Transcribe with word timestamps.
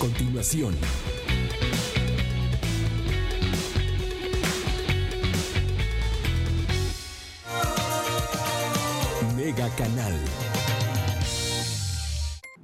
continuación. 0.00 0.74
Mega 9.36 9.68
Canal. 9.76 10.14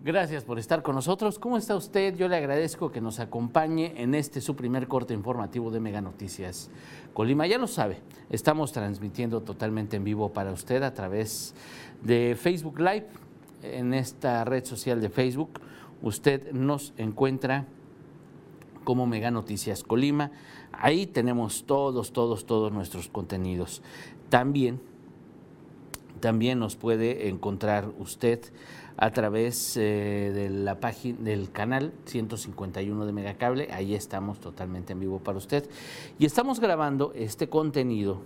Gracias 0.03 0.45
por 0.45 0.59
estar 0.59 0.83
con 0.83 0.95
nosotros. 0.95 1.39
¿Cómo 1.39 1.59
está 1.59 1.77
usted? 1.77 2.17
Yo 2.17 2.27
le 2.29 2.37
agradezco 2.37 2.91
que 2.91 3.03
nos 3.03 3.21
acompañe 3.21 3.93
en 3.97 4.15
este 4.15 4.41
su 4.41 4.57
primer 4.57 4.89
corte 4.89 5.13
informativo 5.13 5.71
de 5.71 5.81
Mega 5.81 6.01
Noticias 6.01 6.71
Colima. 7.13 7.47
Ya 7.47 7.59
lo 7.59 7.67
sabe, 7.67 7.99
estamos 8.31 8.73
transmitiendo 8.73 9.43
totalmente 9.43 9.97
en 9.99 10.05
vivo 10.05 10.33
para 10.33 10.53
usted 10.53 10.83
a 10.83 10.95
través 10.95 11.55
de 12.03 12.35
Facebook 12.41 12.79
Live. 12.79 13.07
En 13.63 13.93
esta 13.93 14.45
red 14.45 14.65
social 14.65 15.01
de 15.01 15.11
Facebook, 15.11 15.61
usted 16.03 16.53
nos 16.53 16.93
encuentra 16.97 17.67
como 18.85 19.07
Mega 19.07 19.31
Noticias 19.31 19.83
Colima. 19.83 20.31
Ahí 20.73 21.07
tenemos 21.07 21.65
todos, 21.65 22.13
todos, 22.13 22.47
todos 22.47 22.73
nuestros 22.73 23.09
contenidos. 23.09 23.83
También, 24.29 24.81
también 26.21 26.59
nos 26.59 26.77
puede 26.77 27.29
encontrar 27.29 27.91
usted 27.99 28.41
a 28.97 29.11
través 29.11 29.77
eh, 29.77 30.31
de 30.35 30.49
la 30.49 30.81
página 30.81 31.19
del 31.21 31.51
canal 31.51 31.93
151 32.07 33.05
de 33.05 33.13
Megacable. 33.13 33.69
Ahí 33.73 33.95
estamos 33.95 34.39
totalmente 34.41 34.93
en 34.93 35.01
vivo 35.01 35.19
para 35.19 35.39
usted. 35.39 35.69
Y 36.19 36.25
estamos 36.25 36.61
grabando 36.61 37.13
este 37.15 37.49
contenido. 37.49 38.23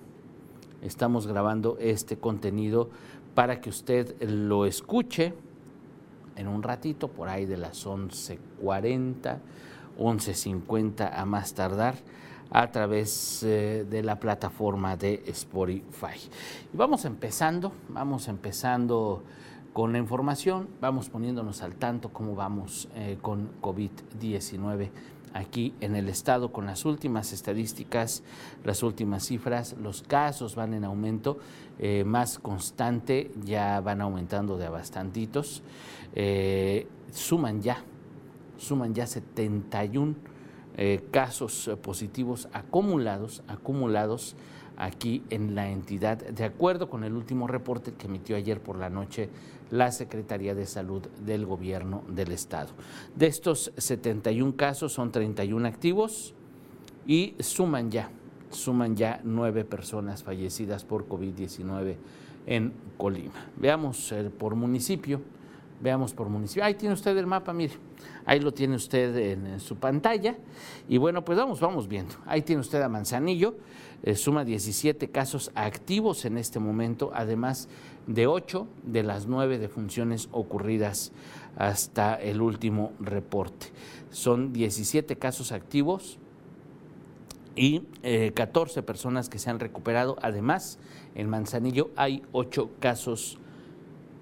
Estamos 0.82 1.26
grabando 1.26 1.76
este 1.80 2.18
contenido 2.18 2.90
para 3.34 3.60
que 3.60 3.70
usted 3.70 4.20
lo 4.22 4.66
escuche 4.66 5.34
en 6.40 6.48
un 6.48 6.62
ratito, 6.62 7.08
por 7.08 7.28
ahí 7.28 7.46
de 7.46 7.56
las 7.56 7.86
11.40, 7.86 9.38
11.50 9.98 11.10
a 11.12 11.24
más 11.26 11.54
tardar 11.54 11.94
a 12.50 12.70
través 12.70 13.42
eh, 13.42 13.86
de 13.88 14.02
la 14.02 14.18
plataforma 14.18 14.96
de 14.96 15.22
Spotify. 15.26 16.18
Y 16.72 16.76
vamos 16.76 17.04
empezando, 17.04 17.72
vamos 17.88 18.26
empezando 18.28 19.22
con 19.72 19.92
la 19.92 19.98
información, 19.98 20.68
vamos 20.80 21.08
poniéndonos 21.08 21.62
al 21.62 21.76
tanto 21.76 22.08
cómo 22.08 22.34
vamos 22.34 22.88
eh, 22.96 23.18
con 23.22 23.50
COVID-19 23.60 24.88
aquí 25.34 25.74
en 25.80 25.96
el 25.96 26.08
estado 26.08 26.52
con 26.52 26.66
las 26.66 26.84
últimas 26.84 27.32
estadísticas, 27.32 28.22
las 28.64 28.82
últimas 28.82 29.24
cifras, 29.24 29.76
los 29.80 30.02
casos 30.02 30.54
van 30.54 30.74
en 30.74 30.84
aumento 30.84 31.38
eh, 31.78 32.04
más 32.04 32.38
constante, 32.38 33.30
ya 33.44 33.80
van 33.80 34.00
aumentando 34.00 34.56
de 34.56 34.66
a 34.66 34.70
bastantitos, 34.70 35.62
eh, 36.14 36.86
suman 37.12 37.62
ya, 37.62 37.82
suman 38.58 38.94
ya 38.94 39.06
71 39.06 40.14
casos 41.10 41.70
positivos 41.82 42.48
acumulados, 42.54 43.42
acumulados 43.48 44.34
aquí 44.80 45.22
en 45.28 45.54
la 45.54 45.68
entidad, 45.68 46.16
de 46.16 46.44
acuerdo 46.44 46.88
con 46.88 47.04
el 47.04 47.12
último 47.12 47.46
reporte 47.46 47.92
que 47.92 48.06
emitió 48.06 48.34
ayer 48.34 48.60
por 48.60 48.76
la 48.76 48.88
noche 48.88 49.28
la 49.70 49.92
Secretaría 49.92 50.54
de 50.54 50.66
Salud 50.66 51.02
del 51.24 51.46
Gobierno 51.46 52.02
del 52.08 52.32
Estado. 52.32 52.70
De 53.14 53.26
estos 53.26 53.72
71 53.76 54.56
casos 54.56 54.92
son 54.92 55.12
31 55.12 55.66
activos 55.66 56.34
y 57.06 57.34
suman 57.40 57.90
ya, 57.90 58.10
suman 58.50 58.96
ya 58.96 59.20
nueve 59.24 59.64
personas 59.64 60.22
fallecidas 60.22 60.84
por 60.84 61.08
COVID-19 61.08 61.96
en 62.46 62.72
Colima. 62.96 63.46
Veamos 63.56 64.12
eh, 64.12 64.30
por 64.36 64.54
municipio, 64.54 65.20
veamos 65.80 66.12
por 66.12 66.28
municipio. 66.28 66.64
Ahí 66.64 66.74
tiene 66.74 66.94
usted 66.94 67.16
el 67.16 67.26
mapa, 67.26 67.52
mire, 67.52 67.74
ahí 68.26 68.40
lo 68.40 68.52
tiene 68.52 68.76
usted 68.76 69.16
en, 69.16 69.60
su 69.60 69.76
pantalla. 69.76 70.36
Y 70.88 70.98
bueno, 70.98 71.24
pues 71.24 71.38
vamos, 71.38 71.60
vamos 71.60 71.88
viendo. 71.88 72.14
Ahí 72.26 72.42
tiene 72.42 72.60
usted 72.60 72.80
a 72.82 72.88
Manzanillo, 72.88 73.56
eh, 74.02 74.14
suma 74.14 74.44
17 74.44 75.10
casos 75.10 75.50
activos 75.54 76.24
en 76.24 76.38
este 76.38 76.58
momento, 76.58 77.10
además 77.14 77.68
de 78.06 78.26
ocho 78.26 78.66
de 78.82 79.02
las 79.02 79.26
nueve 79.26 79.58
defunciones 79.58 80.28
ocurridas 80.32 81.12
hasta 81.56 82.14
el 82.14 82.40
último 82.40 82.92
reporte. 83.00 83.68
Son 84.10 84.52
17 84.52 85.16
casos 85.16 85.52
activos 85.52 86.18
y 87.56 87.80
14 88.34 88.80
eh, 88.80 88.82
personas 88.82 89.28
que 89.28 89.38
se 89.38 89.50
han 89.50 89.60
recuperado. 89.60 90.16
Además, 90.22 90.78
en 91.14 91.28
Manzanillo 91.28 91.90
hay 91.96 92.22
ocho 92.32 92.70
casos 92.80 93.38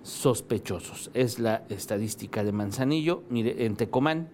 sospechosos. 0.08 1.10
Es 1.12 1.38
la 1.38 1.64
estadística 1.68 2.42
de 2.42 2.52
Manzanillo. 2.52 3.22
Mire, 3.28 3.66
en 3.66 3.76
Tecomán, 3.76 4.28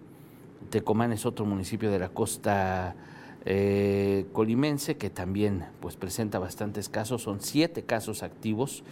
Tecomán 0.69 1.11
es 1.11 1.25
otro 1.25 1.45
municipio 1.45 1.91
de 1.91 1.99
la 1.99 2.09
costa 2.09 2.95
eh, 3.43 4.25
colimense 4.31 4.95
que 4.97 5.09
también 5.09 5.65
pues, 5.81 5.97
presenta 5.97 6.39
bastantes 6.39 6.89
casos, 6.89 7.21
son 7.21 7.41
siete 7.41 7.83
casos 7.83 8.23
activos 8.23 8.83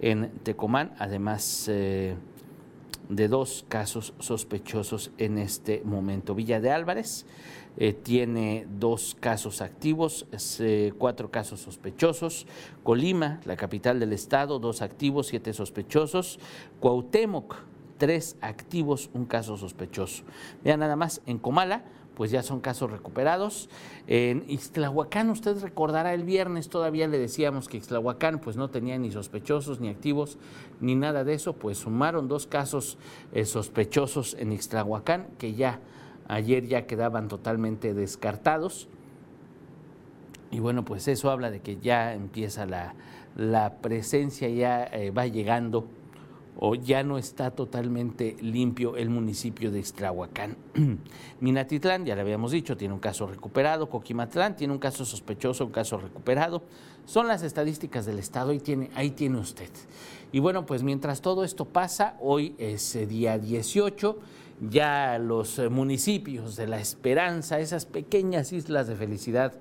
en 0.00 0.30
Tecomán, 0.42 0.94
además 0.98 1.66
eh, 1.68 2.16
de 3.16 3.28
dos 3.28 3.64
casos 3.68 4.14
sospechosos 4.18 5.10
en 5.18 5.38
este 5.38 5.82
momento. 5.84 6.34
Villa 6.34 6.60
de 6.60 6.70
Álvarez 6.70 7.26
eh, 7.76 7.92
tiene 7.92 8.66
dos 8.78 9.16
casos 9.20 9.60
activos, 9.60 10.26
cuatro 10.98 11.30
casos 11.30 11.60
sospechosos. 11.60 12.46
Colima, 12.82 13.40
la 13.44 13.56
capital 13.56 14.00
del 14.00 14.12
estado, 14.12 14.58
dos 14.58 14.82
activos, 14.82 15.26
siete 15.26 15.52
sospechosos. 15.52 16.38
Cuauhtémoc, 16.80 17.56
tres 17.98 18.36
activos, 18.40 19.10
un 19.14 19.26
caso 19.26 19.56
sospechoso. 19.56 20.24
Vean 20.64 20.80
nada 20.80 20.96
más, 20.96 21.20
en 21.26 21.38
Comala, 21.38 21.84
pues 22.14 22.30
ya 22.30 22.42
son 22.42 22.60
casos 22.60 22.90
recuperados. 22.90 23.68
En 24.06 24.44
Ixtlahuacán, 24.48 25.30
usted 25.30 25.60
recordará 25.62 26.14
el 26.14 26.24
viernes, 26.24 26.68
todavía 26.68 27.08
le 27.08 27.18
decíamos 27.18 27.68
que 27.68 27.78
Ixtlahuacán 27.78 28.40
pues 28.40 28.56
no 28.56 28.70
tenía 28.70 28.98
ni 28.98 29.10
sospechosos, 29.10 29.80
ni 29.80 29.88
activos, 29.88 30.38
ni 30.80 30.94
nada 30.94 31.24
de 31.24 31.34
eso, 31.34 31.54
pues 31.54 31.78
sumaron 31.78 32.28
dos 32.28 32.46
casos 32.46 32.98
eh, 33.32 33.44
sospechosos 33.44 34.34
en 34.38 34.52
Ixtlahuacán 34.52 35.28
que 35.38 35.54
ya 35.54 35.80
ayer 36.28 36.66
ya 36.66 36.86
quedaban 36.86 37.28
totalmente 37.28 37.94
descartados. 37.94 38.88
Y 40.50 40.60
bueno, 40.60 40.84
pues 40.84 41.08
eso 41.08 41.30
habla 41.30 41.50
de 41.50 41.60
que 41.60 41.78
ya 41.78 42.12
empieza 42.12 42.66
la, 42.66 42.94
la 43.36 43.76
presencia, 43.76 44.48
ya 44.48 44.84
eh, 44.84 45.10
va 45.10 45.26
llegando 45.26 45.88
o 46.56 46.74
ya 46.74 47.02
no 47.02 47.18
está 47.18 47.50
totalmente 47.50 48.36
limpio 48.40 48.96
el 48.96 49.10
municipio 49.10 49.70
de 49.70 49.78
Ixtlahuacán. 49.78 50.56
Minatitlán, 51.40 52.04
ya 52.04 52.14
le 52.14 52.20
habíamos 52.20 52.52
dicho, 52.52 52.76
tiene 52.76 52.94
un 52.94 53.00
caso 53.00 53.26
recuperado, 53.26 53.88
Coquimatlán 53.88 54.56
tiene 54.56 54.72
un 54.72 54.78
caso 54.78 55.04
sospechoso, 55.04 55.66
un 55.66 55.72
caso 55.72 55.98
recuperado. 55.98 56.62
Son 57.04 57.26
las 57.26 57.42
estadísticas 57.42 58.06
del 58.06 58.18
Estado, 58.18 58.50
ahí 58.50 58.60
tiene, 58.60 58.90
ahí 58.94 59.10
tiene 59.10 59.38
usted. 59.38 59.70
Y 60.30 60.38
bueno, 60.38 60.66
pues 60.66 60.82
mientras 60.82 61.20
todo 61.20 61.44
esto 61.44 61.64
pasa, 61.64 62.16
hoy 62.20 62.54
es 62.58 62.94
eh, 62.94 63.06
día 63.06 63.38
18, 63.38 64.18
ya 64.70 65.18
los 65.18 65.58
eh, 65.58 65.68
municipios 65.68 66.56
de 66.56 66.68
la 66.68 66.78
esperanza, 66.78 67.58
esas 67.58 67.86
pequeñas 67.86 68.52
islas 68.52 68.86
de 68.86 68.94
felicidad 68.94 69.54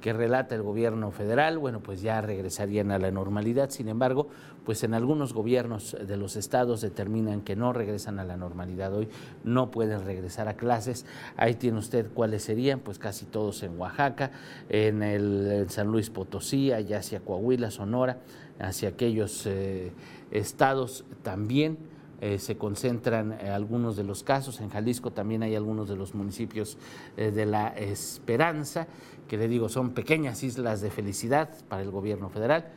que 0.00 0.12
relata 0.12 0.54
el 0.54 0.62
gobierno 0.62 1.10
federal, 1.10 1.58
bueno, 1.58 1.80
pues 1.80 2.00
ya 2.02 2.20
regresarían 2.20 2.90
a 2.90 2.98
la 2.98 3.10
normalidad. 3.10 3.70
Sin 3.70 3.88
embargo, 3.88 4.28
pues 4.64 4.84
en 4.84 4.94
algunos 4.94 5.32
gobiernos 5.32 5.96
de 6.06 6.16
los 6.16 6.36
estados 6.36 6.80
determinan 6.80 7.40
que 7.40 7.56
no 7.56 7.72
regresan 7.72 8.18
a 8.18 8.24
la 8.24 8.36
normalidad 8.36 8.94
hoy, 8.94 9.08
no 9.44 9.70
pueden 9.70 10.04
regresar 10.04 10.48
a 10.48 10.54
clases. 10.54 11.06
Ahí 11.36 11.54
tiene 11.54 11.78
usted 11.78 12.06
cuáles 12.12 12.42
serían, 12.42 12.80
pues 12.80 12.98
casi 12.98 13.24
todos 13.24 13.62
en 13.62 13.78
Oaxaca, 13.78 14.30
en 14.68 15.02
el 15.02 15.66
San 15.70 15.88
Luis 15.88 16.10
Potosí, 16.10 16.72
allá 16.72 16.98
hacia 16.98 17.20
Coahuila, 17.20 17.70
Sonora, 17.70 18.18
hacia 18.58 18.90
aquellos 18.90 19.46
eh, 19.46 19.92
estados 20.30 21.04
también 21.22 21.78
eh, 22.20 22.38
se 22.38 22.56
concentran 22.56 23.32
eh, 23.32 23.50
algunos 23.50 23.96
de 23.96 24.02
los 24.02 24.24
casos. 24.24 24.60
En 24.60 24.70
Jalisco 24.70 25.12
también 25.12 25.42
hay 25.42 25.54
algunos 25.54 25.88
de 25.88 25.96
los 25.96 26.14
municipios 26.14 26.76
de 27.16 27.46
la 27.46 27.68
Esperanza, 27.68 28.88
que 29.28 29.36
le 29.36 29.46
digo 29.46 29.68
son 29.68 29.90
pequeñas 29.90 30.42
islas 30.42 30.80
de 30.80 30.90
felicidad 30.90 31.50
para 31.68 31.82
el 31.82 31.90
gobierno 31.90 32.30
federal, 32.30 32.70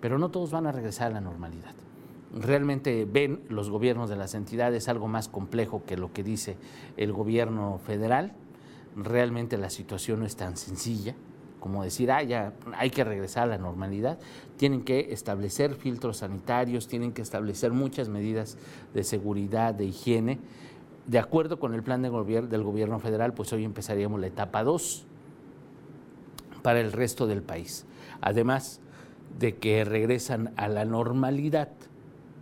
pero 0.00 0.18
no 0.18 0.30
todos 0.30 0.50
van 0.50 0.66
a 0.66 0.72
regresar 0.72 1.10
a 1.10 1.14
la 1.14 1.20
normalidad. 1.20 1.74
Realmente 2.32 3.06
ven 3.10 3.40
los 3.48 3.70
gobiernos 3.70 4.10
de 4.10 4.16
las 4.16 4.34
entidades 4.34 4.88
algo 4.88 5.08
más 5.08 5.28
complejo 5.28 5.84
que 5.84 5.96
lo 5.96 6.12
que 6.12 6.22
dice 6.22 6.56
el 6.96 7.12
gobierno 7.12 7.78
federal. 7.78 8.32
Realmente 8.96 9.56
la 9.56 9.70
situación 9.70 10.20
no 10.20 10.26
es 10.26 10.36
tan 10.36 10.56
sencilla 10.56 11.14
como 11.64 11.82
decir, 11.82 12.10
ah, 12.12 12.22
ya 12.22 12.52
hay 12.76 12.90
que 12.90 13.04
regresar 13.04 13.44
a 13.44 13.46
la 13.46 13.56
normalidad, 13.56 14.18
tienen 14.58 14.84
que 14.84 15.14
establecer 15.14 15.74
filtros 15.74 16.18
sanitarios, 16.18 16.88
tienen 16.88 17.12
que 17.12 17.22
establecer 17.22 17.72
muchas 17.72 18.10
medidas 18.10 18.58
de 18.92 19.02
seguridad, 19.02 19.72
de 19.72 19.86
higiene. 19.86 20.40
De 21.06 21.18
acuerdo 21.18 21.58
con 21.58 21.72
el 21.72 21.82
plan 21.82 22.02
del 22.02 22.62
gobierno 22.62 22.98
federal, 22.98 23.32
pues 23.32 23.50
hoy 23.54 23.64
empezaríamos 23.64 24.20
la 24.20 24.26
etapa 24.26 24.62
2 24.62 25.06
para 26.64 26.80
el 26.80 26.92
resto 26.92 27.26
del 27.26 27.42
país. 27.42 27.84
Además 28.22 28.80
de 29.38 29.56
que 29.56 29.84
regresan 29.84 30.54
a 30.56 30.66
la 30.66 30.86
normalidad 30.86 31.68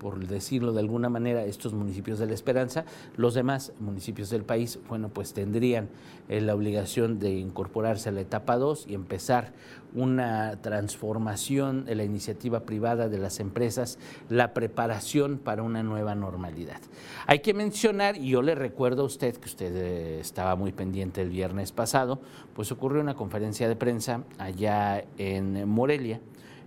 por 0.03 0.27
decirlo 0.27 0.73
de 0.73 0.81
alguna 0.81 1.09
manera, 1.09 1.45
estos 1.45 1.73
municipios 1.73 2.19
de 2.19 2.27
la 2.27 2.35
Esperanza. 2.35 2.85
Los 3.17 3.35
demás 3.35 3.73
municipios 3.79 4.29
del 4.31 4.43
país, 4.43 4.79
bueno, 4.89 5.09
pues 5.09 5.33
tendrían 5.33 5.89
eh, 6.29 6.41
la 6.41 6.55
obligación 6.55 7.21
de 7.21 7.31
incorporarse 7.31 8.09
a 8.09 8.13
la 8.13 8.21
etapa 8.21 8.57
2 8.57 8.87
y 8.89 8.95
empezar 8.95 9.53
una 9.95 10.61
transformación 10.63 11.85
de 11.85 11.95
la 11.95 12.05
iniciativa 12.05 12.61
privada 12.61 13.09
de 13.09 13.19
las 13.19 13.41
empresas, 13.41 13.99
la 14.29 14.55
preparación 14.55 15.39
para 15.39 15.63
una 15.63 15.83
nueva 15.83 16.15
normalidad. 16.15 16.81
Hay 17.27 17.41
que 17.41 17.55
mencionar, 17.55 18.17
y 18.17 18.31
yo 18.31 18.43
le 18.43 18.55
recuerdo 18.55 19.03
a 19.03 19.07
usted 19.07 19.37
que 19.37 19.47
usted 19.47 19.75
eh, 19.77 20.21
estaba 20.21 20.57
muy 20.57 20.73
pendiente 20.73 21.23
el 21.23 21.31
viernes 21.31 21.73
pasado, 21.73 22.21
pues 22.55 22.73
ocurrió 22.73 23.01
una 23.01 23.15
conferencia 23.15 23.69
de 23.69 23.77
prensa 23.77 24.25
allá 24.39 25.05
en 25.19 25.69
Morelia, 25.69 26.21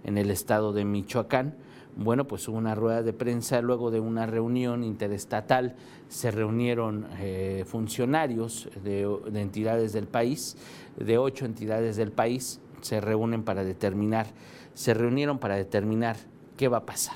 en 0.06 0.18
el 0.18 0.30
estado 0.32 0.72
de 0.72 0.86
Michoacán, 0.86 1.56
bueno, 1.96 2.28
pues 2.28 2.48
hubo 2.48 2.58
una 2.58 2.76
rueda 2.76 3.04
de 3.04 3.14
prensa 3.14 3.62
luego 3.62 3.90
de 3.90 4.00
una 4.00 4.26
reunión 4.26 4.84
interestatal, 4.84 5.76
se 6.10 6.30
reunieron 6.30 7.08
eh, 7.20 7.64
funcionarios 7.66 8.70
de, 8.84 9.04
entidades 9.34 9.94
del 9.94 10.08
país, 10.08 10.58
de 10.98 11.18
ocho 11.18 11.46
entidades 11.46 11.96
del 11.96 12.12
país, 12.12 12.60
se 12.82 13.00
reúnen 13.00 13.44
para 13.44 13.64
determinar, 13.64 14.28
se 14.74 14.94
reunieron 14.94 15.40
para 15.40 15.56
determinar 15.56 16.18
qué 16.58 16.68
va 16.68 16.78
a 16.78 16.86
pasar, 16.86 17.16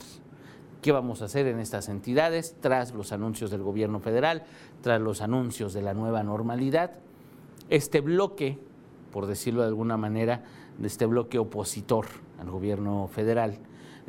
qué 0.82 0.94
vamos 0.94 1.22
a 1.22 1.26
hacer 1.26 1.48
en 1.48 1.60
estas 1.60 1.90
entidades 1.90 2.56
tras 2.62 2.94
los 2.94 3.12
anuncios 3.12 3.52
del 3.52 3.64
gobierno 3.64 4.00
federal, 4.00 4.44
tras 4.82 5.02
los 5.02 5.22
anuncios 5.22 5.74
de 5.74 5.82
la 5.82 5.94
nueva 5.94 6.24
normalidad. 6.24 6.92
Este 7.70 8.00
bloque, 8.00 8.58
por 9.12 9.26
decirlo 9.28 9.62
de 9.62 9.68
alguna 9.68 9.98
manera, 9.98 10.44
de 10.78 10.88
este 10.88 11.06
bloque 11.06 11.38
opositor 11.38 12.06
al 12.40 12.50
gobierno 12.50 13.10
federal, 13.10 13.60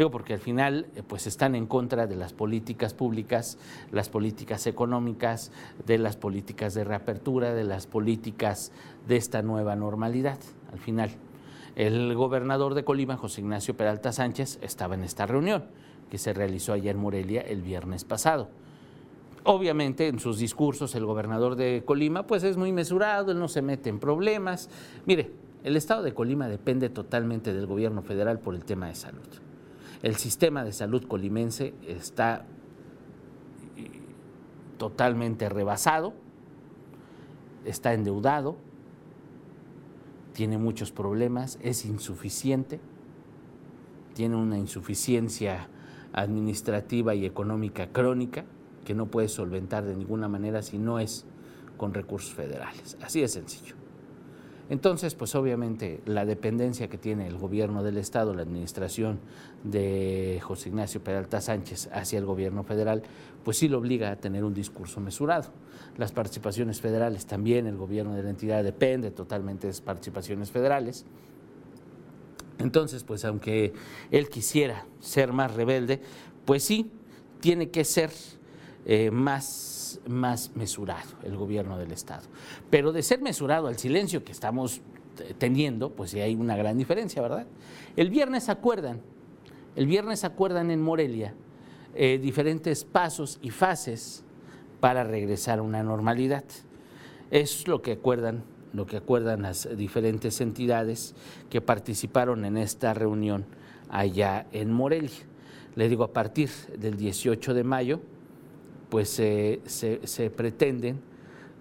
Digo, 0.00 0.11
porque 0.11 0.32
al 0.32 0.41
final 0.41 0.87
eh, 0.97 1.02
pues 1.06 1.26
están 1.26 1.55
en 1.55 1.67
contra 1.67 2.06
de 2.06 2.17
las 2.17 2.32
políticas 2.32 2.94
públicas, 2.94 3.58
las 3.93 4.08
políticas 4.08 4.67
económicas, 4.67 5.52
de 5.85 5.99
las 5.99 6.17
políticas 6.17 6.73
de 6.73 6.85
reapertura, 6.85 7.52
de 7.52 7.64
las 7.64 7.87
políticas 7.87 8.73
de 9.06 9.17
esta 9.17 9.43
nueva 9.43 9.76
normalidad. 9.76 10.38
Al 10.73 10.79
final, 10.79 11.11
el 11.76 12.14
gobernador 12.14 12.73
de 12.73 12.82
Colima, 12.82 13.19
José 13.19 13.43
Ignacio 13.43 13.76
Peralta 13.76 14.11
Sánchez, 14.11 14.58
estaba 14.62 14.94
en 14.94 15.05
esta 15.05 15.26
reunión 15.26 15.64
que 16.11 16.17
se 16.17 16.32
realizó 16.32 16.73
allá 16.73 16.93
en 16.93 16.96
Morelia 16.96 17.43
el 17.43 17.61
viernes 17.61 18.05
pasado. 18.05 18.49
Obviamente 19.44 20.08
en 20.08 20.19
sus 20.19 20.38
discursos 20.38 20.94
el 20.94 21.05
gobernador 21.05 21.56
de 21.56 21.82
Colima 21.85 22.26
pues 22.26 22.43
es 22.43 22.56
muy 22.56 22.73
mesurado, 22.73 23.32
él 23.32 23.38
no 23.38 23.49
se 23.49 23.61
mete 23.61 23.91
en 23.91 24.00
problemas. 24.00 24.70
Mire, 25.05 25.31
el 25.62 25.76
estado 25.76 26.03
de 26.03 26.14
Colima 26.14 26.49
depende 26.49 26.88
totalmente 26.88 27.53
del 27.53 27.67
gobierno 27.67 28.00
federal 28.00 28.38
por 28.38 28.55
el 28.55 28.64
tema 28.64 28.88
de 28.88 28.94
salud. 28.94 29.50
El 30.02 30.17
sistema 30.17 30.64
de 30.64 30.73
salud 30.73 31.06
colimense 31.06 31.75
está 31.87 32.47
eh, 33.76 33.91
totalmente 34.79 35.49
rebasado, 35.49 36.14
está 37.64 37.93
endeudado, 37.93 38.56
tiene 40.32 40.56
muchos 40.56 40.91
problemas, 40.91 41.58
es 41.62 41.85
insuficiente, 41.85 42.81
tiene 44.14 44.37
una 44.37 44.58
insuficiencia 44.58 45.69
administrativa 46.12 47.14
y 47.14 47.26
económica 47.26 47.93
crónica 47.93 48.44
que 48.85 48.94
no 48.94 49.06
puede 49.06 49.29
solventar 49.29 49.85
de 49.85 49.96
ninguna 49.96 50.29
manera 50.29 50.62
si 50.62 50.79
no 50.79 50.99
es 50.99 51.26
con 51.76 51.93
recursos 51.93 52.32
federales. 52.32 52.96
Así 53.03 53.20
de 53.20 53.29
sencillo. 53.29 53.80
Entonces, 54.70 55.17
pues 55.17 55.34
obviamente 55.34 56.00
la 56.06 56.25
dependencia 56.25 56.88
que 56.88 56.96
tiene 56.96 57.26
el 57.26 57.37
gobierno 57.37 57.82
del 57.82 57.96
Estado, 57.96 58.34
la 58.34 58.43
administración 58.43 59.19
de 59.64 60.38
José 60.43 60.69
Ignacio 60.69 61.02
Peralta 61.02 61.40
Sánchez 61.40 61.90
hacia 61.93 62.20
el 62.20 62.25
gobierno 62.25 62.62
federal, 62.62 63.02
pues 63.44 63.56
sí 63.58 63.69
lo 63.69 63.78
obliga 63.78 64.12
a 64.12 64.17
tener 64.17 64.44
un 64.44 64.55
discurso 64.55 65.00
mesurado. 65.00 65.50
Las 65.96 66.12
participaciones 66.12 66.81
federales 66.81 67.26
también, 67.26 67.67
el 67.67 67.76
gobierno 67.76 68.14
de 68.14 68.22
la 68.22 68.31
entidad 68.31 68.62
depende 68.62 69.11
totalmente 69.11 69.67
de 69.67 69.72
las 69.72 69.81
participaciones 69.81 70.52
federales. 70.52 71.05
Entonces, 72.61 73.02
pues 73.02 73.25
aunque 73.25 73.72
él 74.12 74.28
quisiera 74.28 74.87
ser 75.00 75.32
más 75.32 75.52
rebelde, 75.52 76.00
pues 76.44 76.62
sí, 76.62 76.93
tiene 77.40 77.70
que 77.70 77.84
ser 77.84 78.11
eh, 78.87 79.11
más 79.11 79.69
más, 80.07 80.53
mesurado 80.55 81.11
el 81.25 81.37
gobierno 81.37 81.79
del 81.79 81.93
Estado. 81.93 82.27
Pero 82.71 82.93
de 82.93 83.03
ser 83.03 83.21
mesurado 83.21 83.67
al 83.67 83.79
silencio 83.79 84.25
que 84.25 84.33
estamos 84.33 84.81
teniendo, 85.39 85.91
pues 85.91 86.11
sí 86.11 86.21
hay 86.21 86.35
una 86.35 86.57
gran 86.57 86.79
diferencia, 86.79 87.23
¿verdad? 87.23 87.47
El 87.97 88.11
viernes 88.11 88.49
acuerdan, 88.49 89.01
el 89.77 89.87
viernes 89.87 90.25
acuerdan 90.25 90.71
en 90.71 90.81
Morelia 90.81 91.35
eh, 91.95 92.19
diferentes 92.23 92.85
pasos 92.85 93.39
y 93.43 93.51
fases 93.51 94.23
para 94.81 95.05
regresar 95.05 95.59
a 95.59 95.63
una 95.63 95.83
normalidad. 95.83 96.45
Es 97.31 97.69
lo 97.69 97.83
que 97.83 97.93
acuerdan, 97.93 98.45
lo 98.73 98.87
que 98.87 98.97
acuerdan 98.97 99.43
las 99.43 99.69
diferentes 99.77 100.41
entidades 100.41 101.15
que 101.49 101.61
participaron 101.61 102.45
en 102.45 102.57
esta 102.57 102.95
reunión 102.95 103.45
allá 103.89 104.47
en 104.53 104.73
Morelia. 104.73 105.11
Le 105.75 105.89
digo, 105.89 106.05
a 106.05 106.13
partir 106.13 106.51
del 106.79 106.97
18 106.97 107.55
de 107.55 107.65
mayo, 107.65 108.01
pues 108.91 109.09
se, 109.09 110.33
pretenden 110.37 111.01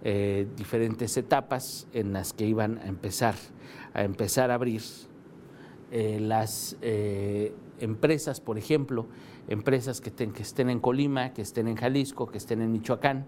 eh, 0.04 0.48
diferentes 0.58 1.16
etapas 1.16 1.88
en 1.94 2.12
las 2.12 2.34
que 2.34 2.46
iban 2.46 2.80
a 2.80 2.88
empezar 2.88 3.36
a 3.94 4.04
empezar 4.04 4.52
a 4.52 4.56
abrir 4.56 4.82
eh, 5.92 6.20
las 6.20 6.78
eh, 6.82 7.54
empresas, 7.80 8.40
por 8.40 8.58
ejemplo, 8.58 9.08
empresas 9.48 10.00
que, 10.00 10.12
que, 10.12 10.42
estén 10.42 10.70
en 10.70 10.80
Colima, 10.80 11.34
que 11.34 11.42
estén 11.42 11.68
en 11.68 11.76
Jalisco, 11.76 12.28
que 12.28 12.38
estén 12.38 12.62
en 12.62 12.72
Michoacán, 12.72 13.26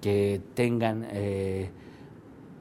que 0.00 0.40
tengan 0.54 1.06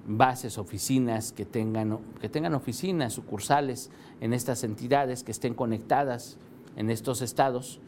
bases, 0.08 0.58
oficinas, 0.58 1.32
que 1.32 1.46
tengan, 1.46 2.00
que 2.20 2.30
tengan 2.30 2.56
oficinas, 2.56 3.14
sucursales 3.14 3.92
en 4.20 4.34
estas 4.34 4.64
entidades, 4.64 5.24
que 5.24 5.32
estén 5.32 5.54
conectadas 5.54 6.38
en 6.76 6.90
estos 6.90 7.22
estados 7.22 7.80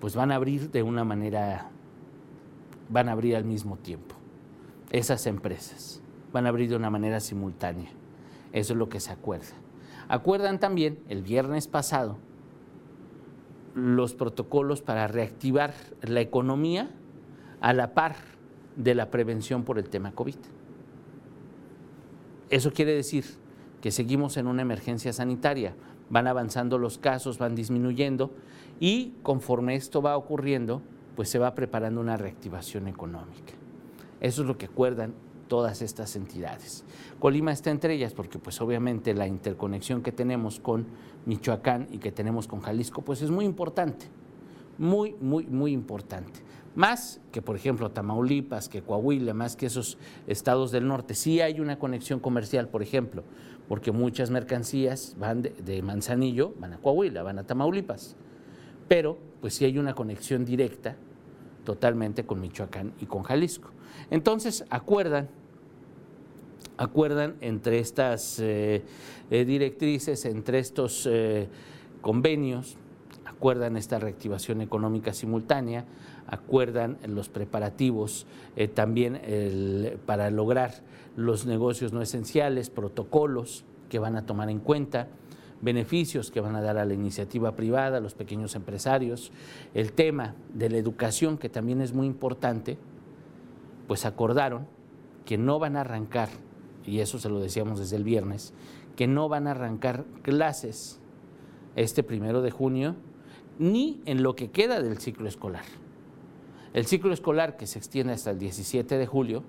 pues 0.00 0.16
van 0.16 0.32
a 0.32 0.36
abrir 0.36 0.70
de 0.70 0.82
una 0.82 1.04
manera, 1.04 1.70
van 2.88 3.08
a 3.08 3.12
abrir 3.12 3.36
al 3.36 3.44
mismo 3.44 3.76
tiempo. 3.76 4.14
Esas 4.90 5.26
empresas 5.26 6.02
van 6.32 6.46
a 6.46 6.48
abrir 6.48 6.70
de 6.70 6.76
una 6.76 6.90
manera 6.90 7.20
simultánea. 7.20 7.90
Eso 8.52 8.72
es 8.72 8.78
lo 8.78 8.88
que 8.88 9.00
se 9.00 9.12
acuerda. 9.12 9.52
Acuerdan 10.08 10.58
también 10.58 10.98
el 11.08 11.22
viernes 11.22 11.68
pasado 11.68 12.18
los 13.74 14.14
protocolos 14.14 14.82
para 14.82 15.06
reactivar 15.06 15.72
la 16.02 16.20
economía 16.20 16.90
a 17.60 17.72
la 17.72 17.94
par 17.94 18.16
de 18.76 18.94
la 18.94 19.10
prevención 19.10 19.64
por 19.64 19.78
el 19.78 19.88
tema 19.88 20.12
COVID. 20.12 20.36
Eso 22.48 22.72
quiere 22.72 22.92
decir 22.92 23.24
que 23.80 23.92
seguimos 23.92 24.36
en 24.36 24.46
una 24.46 24.62
emergencia 24.62 25.12
sanitaria, 25.12 25.74
van 26.10 26.26
avanzando 26.26 26.76
los 26.76 26.98
casos, 26.98 27.38
van 27.38 27.54
disminuyendo 27.54 28.30
y 28.78 29.14
conforme 29.22 29.76
esto 29.76 30.02
va 30.02 30.16
ocurriendo, 30.16 30.82
pues 31.16 31.28
se 31.28 31.38
va 31.38 31.54
preparando 31.54 32.00
una 32.00 32.16
reactivación 32.16 32.88
económica. 32.88 33.54
Eso 34.20 34.42
es 34.42 34.48
lo 34.48 34.58
que 34.58 34.66
acuerdan 34.66 35.14
todas 35.48 35.82
estas 35.82 36.14
entidades. 36.16 36.84
Colima 37.18 37.52
está 37.52 37.70
entre 37.70 37.94
ellas 37.94 38.12
porque 38.12 38.38
pues 38.38 38.60
obviamente 38.60 39.14
la 39.14 39.26
interconexión 39.26 40.02
que 40.02 40.12
tenemos 40.12 40.60
con 40.60 40.86
Michoacán 41.26 41.88
y 41.90 41.98
que 41.98 42.12
tenemos 42.12 42.46
con 42.46 42.60
Jalisco 42.60 43.02
pues 43.02 43.22
es 43.22 43.30
muy 43.30 43.44
importante, 43.44 44.06
muy, 44.78 45.14
muy, 45.20 45.46
muy 45.46 45.72
importante. 45.72 46.40
Más 46.76 47.20
que 47.32 47.42
por 47.42 47.56
ejemplo 47.56 47.90
Tamaulipas, 47.90 48.68
que 48.68 48.82
Coahuila, 48.82 49.34
más 49.34 49.56
que 49.56 49.66
esos 49.66 49.98
estados 50.28 50.70
del 50.70 50.86
norte. 50.86 51.14
Sí 51.14 51.40
hay 51.40 51.58
una 51.58 51.78
conexión 51.78 52.20
comercial, 52.20 52.68
por 52.68 52.82
ejemplo, 52.82 53.24
porque 53.70 53.92
muchas 53.92 54.32
mercancías 54.32 55.14
van 55.16 55.42
de, 55.42 55.80
Manzanillo, 55.80 56.52
van 56.58 56.72
a 56.72 56.78
Coahuila, 56.78 57.22
van 57.22 57.38
a 57.38 57.44
Tamaulipas, 57.46 58.16
pero 58.88 59.16
pues 59.40 59.54
sí 59.54 59.64
hay 59.64 59.78
una 59.78 59.94
conexión 59.94 60.44
directa 60.44 60.96
totalmente 61.64 62.26
con 62.26 62.40
Michoacán 62.40 62.92
y 63.00 63.06
con 63.06 63.22
Jalisco. 63.22 63.70
Entonces, 64.10 64.64
acuerdan, 64.70 65.28
acuerdan 66.78 67.36
entre 67.40 67.78
estas 67.78 68.40
eh, 68.40 68.82
eh, 69.30 69.44
directrices, 69.44 70.24
entre 70.24 70.58
estos 70.58 71.06
eh, 71.08 71.46
convenios, 72.00 72.76
acuerdan 73.40 73.78
esta 73.78 73.98
reactivación 73.98 74.60
económica 74.60 75.14
simultánea, 75.14 75.86
acuerdan 76.26 76.98
los 77.06 77.30
preparativos 77.30 78.26
también 78.74 79.18
para 80.04 80.30
lograr 80.30 80.82
los 81.16 81.46
negocios 81.46 81.94
no 81.94 82.02
esenciales, 82.02 82.68
protocolos 82.68 83.64
que 83.88 83.98
van 83.98 84.16
a 84.16 84.26
tomar 84.26 84.50
en 84.50 84.58
cuenta, 84.58 85.08
beneficios 85.62 86.30
que 86.30 86.42
van 86.42 86.54
a 86.54 86.60
dar 86.60 86.76
a 86.76 86.84
la 86.84 86.92
iniciativa 86.92 87.56
privada, 87.56 87.96
a 87.96 88.00
los 88.00 88.12
pequeños 88.12 88.54
empresarios, 88.54 89.32
el 89.72 89.92
tema 89.92 90.34
de 90.52 90.68
la 90.68 90.76
educación, 90.76 91.38
que 91.38 91.48
también 91.48 91.80
es 91.80 91.94
muy 91.94 92.06
importante, 92.06 92.76
pues 93.88 94.04
acordaron 94.04 94.66
que 95.24 95.38
no 95.38 95.58
van 95.58 95.76
a 95.76 95.80
arrancar, 95.80 96.28
y 96.84 97.00
eso 97.00 97.18
se 97.18 97.30
lo 97.30 97.40
decíamos 97.40 97.78
desde 97.78 97.96
el 97.96 98.04
viernes, 98.04 98.52
que 98.96 99.06
no 99.06 99.30
van 99.30 99.46
a 99.46 99.52
arrancar 99.52 100.04
clases 100.20 101.00
este 101.74 102.02
primero 102.02 102.42
de 102.42 102.50
junio 102.50 102.96
ni 103.60 104.00
en 104.06 104.22
lo 104.22 104.34
que 104.34 104.50
queda 104.50 104.80
del 104.80 104.98
ciclo 104.98 105.28
escolar. 105.28 105.64
El 106.72 106.86
ciclo 106.86 107.12
escolar 107.12 107.58
que 107.58 107.66
se 107.66 107.78
extiende 107.78 108.14
hasta 108.14 108.30
el 108.30 108.38
17 108.38 108.96
de 108.96 109.06
julio 109.06 109.44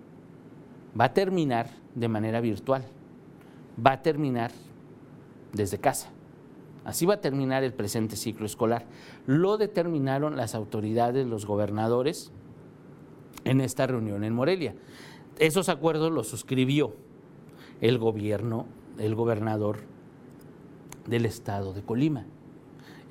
va 1.00 1.06
a 1.06 1.14
terminar 1.14 1.70
de 1.96 2.10
manera 2.10 2.42
virtual, 2.42 2.84
va 3.84 3.94
a 3.94 4.02
terminar 4.02 4.52
desde 5.54 5.78
casa. 5.78 6.10
Así 6.84 7.06
va 7.06 7.16
a 7.16 7.22
terminar 7.22 7.64
el 7.64 7.74
presente 7.74 8.18
ciclo 8.18 8.46
escolar. 8.46 8.86
Lo 9.28 9.58
determinaron 9.58 10.36
las 10.36 10.56
autoridades, 10.56 11.26
los 11.26 11.46
gobernadores, 11.46 12.32
en 13.46 13.62
esta 13.62 13.88
reunión 13.88 14.26
en 14.26 14.34
Morelia. 14.34 14.76
Esos 15.40 15.70
acuerdos 15.70 16.12
los 16.12 16.28
suscribió 16.28 16.94
el 17.80 17.98
gobierno, 17.98 18.66
el 18.98 19.16
gobernador 19.16 19.80
del 21.08 21.26
estado 21.26 21.74
de 21.74 21.82
Colima. 21.82 22.26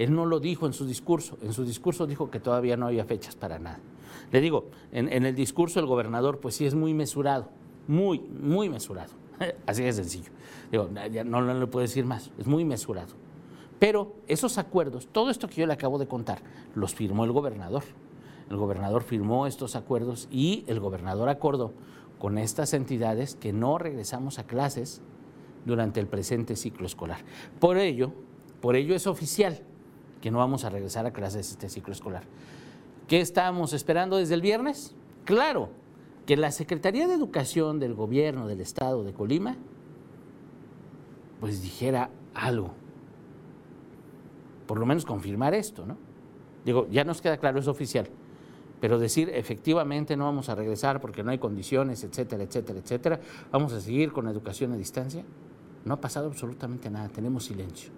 Él 0.00 0.14
no 0.14 0.24
lo 0.24 0.40
dijo 0.40 0.64
en 0.64 0.72
su 0.72 0.86
discurso, 0.86 1.36
en 1.42 1.52
su 1.52 1.62
discurso 1.62 2.06
dijo 2.06 2.30
que 2.30 2.40
todavía 2.40 2.74
no 2.74 2.86
había 2.86 3.04
fechas 3.04 3.36
para 3.36 3.58
nada. 3.58 3.80
Le 4.32 4.40
digo, 4.40 4.70
en, 4.92 5.10
el 5.10 5.34
discurso 5.34 5.78
el 5.78 5.84
gobernador 5.84 6.40
pues 6.40 6.54
sí 6.54 6.64
es 6.64 6.74
muy 6.74 6.94
mesurado, 6.94 7.50
muy, 7.86 8.18
muy 8.18 8.70
mesurado, 8.70 9.12
así 9.66 9.82
de 9.82 9.92
sencillo. 9.92 10.30
Digo, 10.70 10.88
no, 11.26 11.42
no 11.42 11.52
le 11.52 11.66
puedo 11.66 11.82
decir 11.82 12.06
más, 12.06 12.30
es 12.38 12.46
muy 12.46 12.64
mesurado. 12.64 13.12
Pero 13.78 14.14
esos 14.26 14.56
acuerdos, 14.56 15.06
todo 15.06 15.28
esto 15.28 15.48
que 15.48 15.56
yo 15.56 15.66
le 15.66 15.74
acabo 15.74 15.98
de 15.98 16.06
contar, 16.06 16.40
los 16.74 16.94
firmó 16.94 17.26
el 17.26 17.32
gobernador. 17.32 17.82
El 18.48 18.56
gobernador 18.56 19.02
firmó 19.02 19.46
estos 19.46 19.76
acuerdos 19.76 20.28
y 20.30 20.64
el 20.66 20.80
gobernador 20.80 21.28
acordó 21.28 21.74
con 22.18 22.38
estas 22.38 22.72
entidades 22.72 23.34
que 23.34 23.52
no 23.52 23.76
regresamos 23.76 24.38
a 24.38 24.46
clases 24.46 25.02
durante 25.66 26.00
el 26.00 26.06
presente 26.06 26.56
ciclo 26.56 26.86
escolar. 26.86 27.18
Por 27.58 27.76
ello, 27.76 28.14
por 28.62 28.76
ello 28.76 28.94
es 28.94 29.06
oficial 29.06 29.62
que 30.20 30.30
no 30.30 30.38
vamos 30.38 30.64
a 30.64 30.70
regresar 30.70 31.06
a 31.06 31.12
clases 31.12 31.50
este 31.50 31.68
ciclo 31.68 31.92
escolar. 31.92 32.24
¿Qué 33.08 33.20
estábamos 33.20 33.72
esperando 33.72 34.16
desde 34.16 34.34
el 34.34 34.42
viernes? 34.42 34.94
Claro, 35.24 35.70
que 36.26 36.36
la 36.36 36.52
Secretaría 36.52 37.08
de 37.08 37.14
Educación 37.14 37.80
del 37.80 37.94
Gobierno 37.94 38.46
del 38.46 38.60
Estado 38.60 39.02
de 39.04 39.12
Colima 39.12 39.56
pues 41.40 41.62
dijera 41.62 42.10
algo. 42.34 42.72
Por 44.66 44.78
lo 44.78 44.86
menos 44.86 45.04
confirmar 45.04 45.54
esto, 45.54 45.86
¿no? 45.86 45.96
Digo, 46.64 46.86
ya 46.90 47.02
nos 47.04 47.22
queda 47.22 47.38
claro, 47.38 47.58
es 47.58 47.66
oficial. 47.66 48.08
Pero 48.80 48.98
decir 48.98 49.30
efectivamente 49.30 50.16
no 50.16 50.24
vamos 50.24 50.48
a 50.48 50.54
regresar 50.54 51.00
porque 51.00 51.22
no 51.22 51.30
hay 51.30 51.38
condiciones, 51.38 52.04
etcétera, 52.04 52.44
etcétera, 52.44 52.78
etcétera, 52.78 53.20
vamos 53.50 53.72
a 53.72 53.80
seguir 53.80 54.12
con 54.12 54.26
la 54.26 54.30
educación 54.30 54.72
a 54.72 54.76
distancia, 54.76 55.24
no 55.84 55.94
ha 55.94 56.00
pasado 56.00 56.28
absolutamente 56.28 56.90
nada, 56.90 57.08
tenemos 57.08 57.44
silencio. 57.44 57.90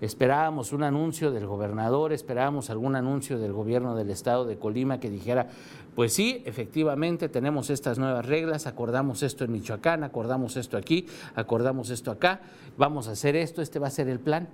Esperábamos 0.00 0.72
un 0.72 0.84
anuncio 0.84 1.32
del 1.32 1.46
gobernador, 1.46 2.12
esperábamos 2.12 2.70
algún 2.70 2.94
anuncio 2.94 3.38
del 3.38 3.52
gobierno 3.52 3.96
del 3.96 4.10
estado 4.10 4.44
de 4.44 4.56
Colima 4.56 5.00
que 5.00 5.10
dijera, 5.10 5.48
pues 5.96 6.12
sí, 6.12 6.42
efectivamente 6.46 7.28
tenemos 7.28 7.68
estas 7.70 7.98
nuevas 7.98 8.24
reglas, 8.24 8.68
acordamos 8.68 9.24
esto 9.24 9.44
en 9.44 9.52
Michoacán, 9.52 10.04
acordamos 10.04 10.56
esto 10.56 10.76
aquí, 10.76 11.06
acordamos 11.34 11.90
esto 11.90 12.12
acá, 12.12 12.40
vamos 12.76 13.08
a 13.08 13.12
hacer 13.12 13.34
esto, 13.34 13.60
este 13.60 13.80
va 13.80 13.88
a 13.88 13.90
ser 13.90 14.08
el 14.08 14.20
plan. 14.20 14.48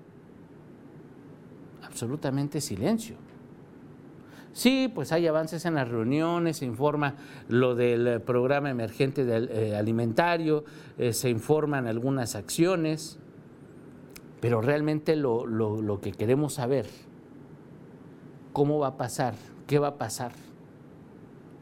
Absolutamente 1.83 2.63
silencio. 2.63 3.17
Sí, 4.55 4.91
pues 4.95 5.11
hay 5.11 5.27
avances 5.27 5.67
en 5.67 5.75
las 5.75 5.89
reuniones, 5.89 6.59
se 6.59 6.65
informa 6.65 7.17
lo 7.49 7.75
del 7.75 8.23
programa 8.23 8.71
emergente 8.71 9.27
eh, 9.29 9.77
alimentario, 9.77 10.65
eh, 10.97 11.13
se 11.13 11.29
informan 11.29 11.89
algunas 11.89 12.37
acciones, 12.37 13.19
pero 14.45 14.61
realmente 14.61 15.17
lo, 15.17 15.47
lo 15.47 16.01
que 16.03 16.13
queremos 16.13 16.53
saber, 16.53 16.85
cómo 18.53 18.79
va 18.79 18.89
a 18.89 18.97
pasar, 18.99 19.33
qué 19.67 19.79
va 19.79 19.89
a 19.89 19.97
pasar, 19.97 20.33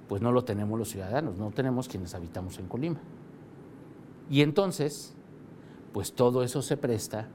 pues 0.08 0.20
no 0.20 0.32
lo 0.32 0.42
tenemos 0.42 0.76
los 0.76 0.88
ciudadanos, 0.88 1.38
no 1.38 1.52
tenemos 1.52 1.86
quienes 1.86 2.12
habitamos 2.12 2.58
en 2.58 2.66
Colima. 2.66 2.98
Y 4.28 4.42
entonces, 4.42 5.14
pues 5.92 6.12
todo 6.12 6.42
eso 6.42 6.60
se 6.60 6.76
presta 6.76 7.28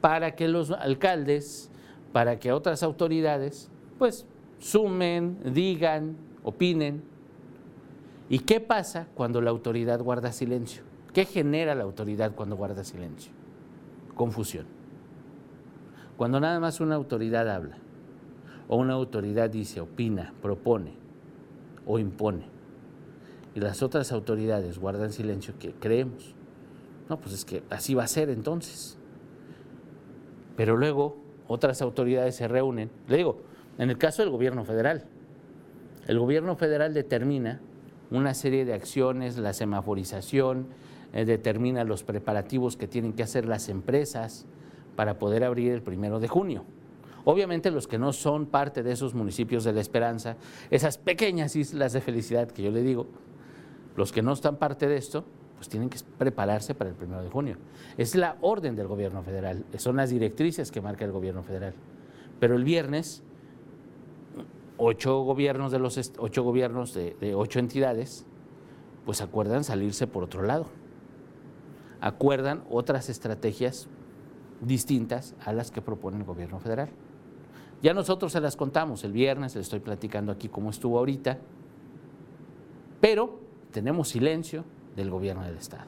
para 0.00 0.36
que 0.36 0.46
los 0.46 0.70
alcaldes, 0.70 1.72
para 2.12 2.38
que 2.38 2.52
otras 2.52 2.84
autoridades, 2.84 3.72
pues 3.98 4.24
sumen, 4.60 5.40
digan, 5.52 6.16
opinen. 6.44 7.02
¿Y 8.28 8.38
qué 8.38 8.60
pasa 8.60 9.08
cuando 9.16 9.40
la 9.40 9.50
autoridad 9.50 10.00
guarda 10.00 10.30
silencio? 10.30 10.84
¿Qué 11.12 11.24
genera 11.24 11.74
la 11.74 11.82
autoridad 11.82 12.36
cuando 12.36 12.54
guarda 12.54 12.84
silencio? 12.84 13.32
Confusión. 14.14 14.80
Cuando 16.16 16.40
nada 16.40 16.60
más 16.60 16.80
una 16.80 16.94
autoridad 16.94 17.48
habla, 17.48 17.78
o 18.68 18.76
una 18.76 18.94
autoridad 18.94 19.50
dice, 19.50 19.80
opina, 19.80 20.32
propone 20.40 20.94
o 21.86 21.98
impone, 21.98 22.44
y 23.54 23.60
las 23.60 23.82
otras 23.82 24.12
autoridades 24.12 24.78
guardan 24.78 25.12
silencio, 25.12 25.54
¿qué 25.58 25.74
creemos? 25.78 26.34
No, 27.08 27.20
pues 27.20 27.34
es 27.34 27.44
que 27.44 27.62
así 27.70 27.94
va 27.94 28.04
a 28.04 28.08
ser 28.08 28.30
entonces. 28.30 28.96
Pero 30.56 30.76
luego 30.76 31.16
otras 31.48 31.82
autoridades 31.82 32.36
se 32.36 32.48
reúnen. 32.48 32.90
Le 33.08 33.18
digo, 33.18 33.42
en 33.78 33.90
el 33.90 33.98
caso 33.98 34.22
del 34.22 34.30
gobierno 34.30 34.64
federal, 34.64 35.04
el 36.06 36.18
gobierno 36.18 36.56
federal 36.56 36.94
determina 36.94 37.60
una 38.10 38.34
serie 38.34 38.64
de 38.64 38.74
acciones, 38.74 39.38
la 39.38 39.52
semaforización, 39.52 40.66
eh, 41.12 41.24
determina 41.24 41.84
los 41.84 42.04
preparativos 42.04 42.76
que 42.76 42.88
tienen 42.88 43.12
que 43.12 43.22
hacer 43.22 43.46
las 43.46 43.68
empresas 43.68 44.46
para 44.96 45.18
poder 45.18 45.44
abrir 45.44 45.72
el 45.72 45.82
primero 45.82 46.20
de 46.20 46.28
junio. 46.28 46.64
Obviamente 47.24 47.70
los 47.70 47.86
que 47.86 47.98
no 47.98 48.12
son 48.12 48.46
parte 48.46 48.82
de 48.82 48.92
esos 48.92 49.14
municipios 49.14 49.64
de 49.64 49.72
la 49.72 49.80
esperanza, 49.80 50.36
esas 50.70 50.98
pequeñas 50.98 51.54
islas 51.54 51.92
de 51.92 52.00
felicidad 52.00 52.50
que 52.50 52.62
yo 52.62 52.70
le 52.70 52.82
digo, 52.82 53.06
los 53.96 54.10
que 54.10 54.22
no 54.22 54.32
están 54.32 54.56
parte 54.56 54.88
de 54.88 54.96
esto, 54.96 55.24
pues 55.56 55.68
tienen 55.68 55.88
que 55.88 55.98
prepararse 56.18 56.74
para 56.74 56.90
el 56.90 56.96
primero 56.96 57.22
de 57.22 57.30
junio. 57.30 57.56
Es 57.96 58.16
la 58.16 58.36
orden 58.40 58.74
del 58.74 58.88
gobierno 58.88 59.22
federal, 59.22 59.64
son 59.76 59.96
las 59.96 60.10
directrices 60.10 60.72
que 60.72 60.80
marca 60.80 61.04
el 61.04 61.12
gobierno 61.12 61.42
federal. 61.42 61.74
Pero 62.40 62.56
el 62.56 62.64
viernes 62.64 63.22
ocho 64.76 65.22
gobiernos 65.22 65.70
de 65.70 65.78
los 65.78 66.12
ocho 66.18 66.42
gobiernos 66.42 66.92
de, 66.94 67.34
ocho 67.36 67.60
entidades, 67.60 68.26
pues 69.04 69.20
acuerdan 69.20 69.62
salirse 69.62 70.08
por 70.08 70.24
otro 70.24 70.42
lado. 70.42 70.66
Acuerdan 72.00 72.64
otras 72.68 73.08
estrategias 73.08 73.88
distintas 74.62 75.34
a 75.44 75.52
las 75.52 75.70
que 75.70 75.82
propone 75.82 76.18
el 76.18 76.24
gobierno 76.24 76.58
federal. 76.60 76.88
Ya 77.82 77.92
nosotros 77.94 78.32
se 78.32 78.40
las 78.40 78.56
contamos 78.56 79.02
el 79.04 79.12
viernes, 79.12 79.54
le 79.54 79.60
estoy 79.60 79.80
platicando 79.80 80.30
aquí 80.30 80.48
cómo 80.48 80.70
estuvo 80.70 80.98
ahorita, 80.98 81.38
pero 83.00 83.40
tenemos 83.72 84.08
silencio 84.08 84.64
del 84.94 85.10
gobierno 85.10 85.42
del 85.42 85.56
Estado. 85.56 85.86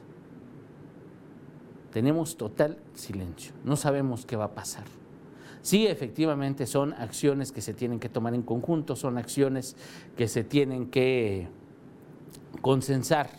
Tenemos 1.91 2.35
total 2.35 2.77
silencio, 2.93 3.53
no 3.63 3.77
sabemos 3.77 4.25
qué 4.25 4.35
va 4.35 4.45
a 4.45 4.53
pasar. 4.53 4.83
Sí, 5.61 5.87
efectivamente 5.87 6.67
son 6.67 6.93
acciones 6.93 7.51
que 7.53 7.61
se 7.61 7.73
tienen 7.73 7.99
que 7.99 8.09
tomar 8.09 8.35
en 8.35 8.43
conjunto, 8.43 8.95
son 8.97 9.17
acciones 9.17 9.77
que 10.17 10.27
se 10.27 10.43
tienen 10.43 10.91
que 10.91 11.47
consensar 12.61 13.29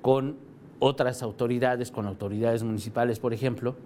con 0.00 0.36
otras 0.78 1.22
autoridades, 1.22 1.90
con 1.90 2.06
autoridades 2.06 2.62
municipales, 2.62 3.20
por 3.20 3.34
ejemplo, 3.34 3.76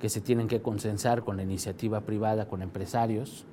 que 0.00 0.08
se 0.08 0.20
tienen 0.20 0.48
que 0.48 0.60
consensar 0.60 1.24
con 1.24 1.36
la 1.36 1.42
iniciativa 1.42 2.02
privada, 2.02 2.48
con 2.48 2.62
empresarios, 2.62 3.44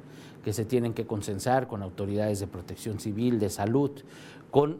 que 0.43 0.53
se 0.53 0.65
tienen 0.65 0.93
que 0.93 1.05
consensar 1.05 1.67
con 1.67 1.81
autoridades 1.81 2.39
de 2.39 2.47
protección 2.47 2.99
civil, 2.99 3.39
de 3.39 3.49
salud, 3.49 3.91
con 4.51 4.79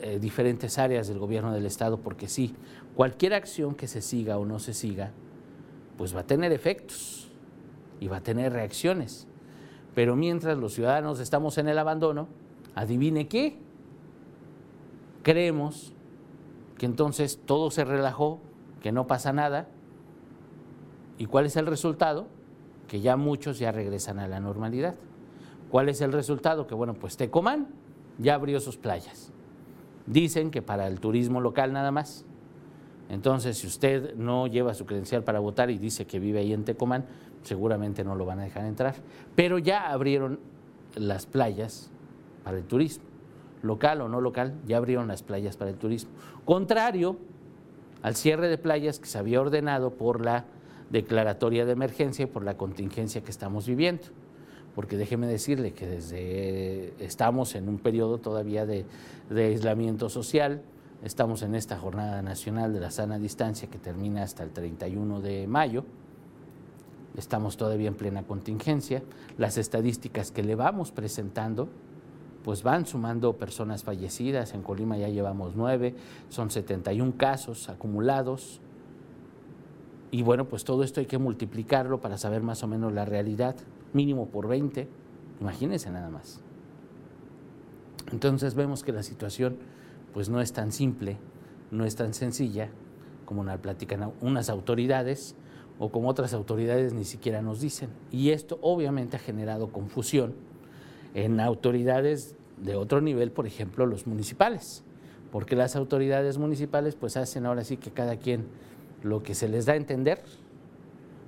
eh, 0.00 0.18
diferentes 0.18 0.78
áreas 0.78 1.08
del 1.08 1.18
gobierno 1.18 1.52
del 1.52 1.64
Estado, 1.64 1.98
porque 1.98 2.28
sí, 2.28 2.54
cualquier 2.94 3.34
acción 3.34 3.74
que 3.74 3.86
se 3.86 4.02
siga 4.02 4.36
o 4.36 4.44
no 4.44 4.58
se 4.58 4.74
siga, 4.74 5.12
pues 5.96 6.14
va 6.14 6.20
a 6.20 6.26
tener 6.26 6.52
efectos 6.52 7.30
y 8.00 8.08
va 8.08 8.18
a 8.18 8.22
tener 8.22 8.52
reacciones. 8.52 9.26
Pero 9.94 10.16
mientras 10.16 10.58
los 10.58 10.74
ciudadanos 10.74 11.20
estamos 11.20 11.56
en 11.56 11.68
el 11.68 11.78
abandono, 11.78 12.28
adivine 12.74 13.28
qué, 13.28 13.56
creemos 15.22 15.94
que 16.76 16.86
entonces 16.86 17.40
todo 17.46 17.70
se 17.70 17.84
relajó, 17.84 18.40
que 18.82 18.92
no 18.92 19.06
pasa 19.06 19.32
nada. 19.32 19.68
¿Y 21.18 21.26
cuál 21.26 21.46
es 21.46 21.56
el 21.56 21.66
resultado? 21.66 22.26
Que 22.88 23.00
ya 23.00 23.16
muchos 23.16 23.58
ya 23.58 23.72
regresan 23.72 24.18
a 24.18 24.28
la 24.28 24.40
normalidad. 24.40 24.94
¿Cuál 25.70 25.88
es 25.88 26.00
el 26.00 26.12
resultado? 26.12 26.66
Que 26.66 26.74
bueno, 26.74 26.94
pues 26.94 27.16
Tecomán 27.16 27.68
ya 28.18 28.34
abrió 28.34 28.60
sus 28.60 28.76
playas. 28.76 29.32
Dicen 30.06 30.50
que 30.50 30.62
para 30.62 30.86
el 30.86 31.00
turismo 31.00 31.40
local 31.40 31.72
nada 31.72 31.90
más. 31.90 32.24
Entonces, 33.08 33.58
si 33.58 33.66
usted 33.66 34.14
no 34.16 34.46
lleva 34.46 34.74
su 34.74 34.84
credencial 34.84 35.22
para 35.24 35.38
votar 35.40 35.70
y 35.70 35.78
dice 35.78 36.06
que 36.06 36.18
vive 36.18 36.40
ahí 36.40 36.52
en 36.52 36.64
Tecomán, 36.64 37.06
seguramente 37.42 38.04
no 38.04 38.14
lo 38.14 38.24
van 38.24 38.40
a 38.40 38.44
dejar 38.44 38.64
entrar. 38.64 38.94
Pero 39.34 39.58
ya 39.58 39.90
abrieron 39.90 40.38
las 40.94 41.26
playas 41.26 41.90
para 42.44 42.58
el 42.58 42.64
turismo, 42.64 43.04
local 43.62 44.00
o 44.00 44.08
no 44.08 44.20
local, 44.20 44.54
ya 44.66 44.76
abrieron 44.76 45.08
las 45.08 45.22
playas 45.22 45.56
para 45.56 45.70
el 45.70 45.76
turismo. 45.76 46.10
Contrario 46.44 47.16
al 48.02 48.14
cierre 48.14 48.48
de 48.48 48.58
playas 48.58 48.98
que 48.98 49.06
se 49.06 49.18
había 49.18 49.40
ordenado 49.40 49.94
por 49.94 50.24
la 50.24 50.44
declaratoria 50.90 51.64
de 51.64 51.72
emergencia 51.72 52.26
por 52.26 52.44
la 52.44 52.56
contingencia 52.56 53.22
que 53.22 53.30
estamos 53.30 53.66
viviendo. 53.66 54.04
Porque 54.74 54.96
déjeme 54.96 55.26
decirle 55.26 55.72
que 55.72 55.86
desde 55.86 56.92
estamos 57.02 57.54
en 57.54 57.68
un 57.68 57.78
periodo 57.78 58.18
todavía 58.18 58.66
de, 58.66 58.84
de 59.30 59.44
aislamiento 59.44 60.08
social, 60.08 60.62
estamos 61.02 61.42
en 61.42 61.54
esta 61.54 61.78
jornada 61.78 62.20
nacional 62.22 62.72
de 62.74 62.80
la 62.80 62.90
sana 62.90 63.18
distancia 63.18 63.68
que 63.68 63.78
termina 63.78 64.22
hasta 64.22 64.42
el 64.42 64.50
31 64.50 65.20
de 65.22 65.46
mayo, 65.46 65.84
estamos 67.16 67.56
todavía 67.56 67.88
en 67.88 67.94
plena 67.94 68.22
contingencia, 68.24 69.02
las 69.38 69.56
estadísticas 69.56 70.30
que 70.30 70.42
le 70.42 70.54
vamos 70.54 70.92
presentando 70.92 71.68
pues 72.46 72.62
van 72.62 72.86
sumando 72.86 73.32
personas 73.32 73.82
fallecidas, 73.82 74.54
en 74.54 74.62
Colima 74.62 74.96
ya 74.96 75.08
llevamos 75.08 75.56
nueve, 75.56 75.96
son 76.28 76.48
71 76.48 77.14
casos 77.16 77.68
acumulados, 77.68 78.60
y 80.10 80.22
bueno, 80.22 80.46
pues 80.46 80.64
todo 80.64 80.82
esto 80.82 81.00
hay 81.00 81.06
que 81.06 81.18
multiplicarlo 81.18 82.00
para 82.00 82.18
saber 82.18 82.42
más 82.42 82.62
o 82.62 82.66
menos 82.66 82.92
la 82.92 83.04
realidad, 83.04 83.56
mínimo 83.92 84.26
por 84.26 84.48
20, 84.48 84.88
imagínense 85.40 85.90
nada 85.90 86.10
más. 86.10 86.40
Entonces 88.12 88.54
vemos 88.54 88.84
que 88.84 88.92
la 88.92 89.02
situación 89.02 89.56
pues 90.12 90.28
no 90.28 90.40
es 90.40 90.52
tan 90.52 90.72
simple, 90.72 91.18
no 91.70 91.84
es 91.84 91.96
tan 91.96 92.14
sencilla 92.14 92.70
como 93.24 93.44
nos 93.44 93.58
platican 93.58 94.12
unas 94.20 94.48
autoridades 94.48 95.34
o 95.78 95.90
como 95.90 96.08
otras 96.08 96.32
autoridades 96.32 96.94
ni 96.94 97.04
siquiera 97.04 97.42
nos 97.42 97.60
dicen. 97.60 97.90
Y 98.10 98.30
esto 98.30 98.58
obviamente 98.62 99.16
ha 99.16 99.20
generado 99.20 99.68
confusión 99.68 100.34
en 101.14 101.40
autoridades 101.40 102.36
de 102.56 102.76
otro 102.76 103.00
nivel, 103.00 103.32
por 103.32 103.46
ejemplo, 103.46 103.84
los 103.84 104.06
municipales, 104.06 104.84
porque 105.30 105.56
las 105.56 105.76
autoridades 105.76 106.38
municipales 106.38 106.94
pues 106.94 107.16
hacen 107.16 107.44
ahora 107.44 107.64
sí 107.64 107.76
que 107.76 107.90
cada 107.90 108.16
quien 108.16 108.46
lo 109.02 109.22
que 109.22 109.34
se 109.34 109.48
les 109.48 109.66
da 109.66 109.74
a 109.74 109.76
entender, 109.76 110.22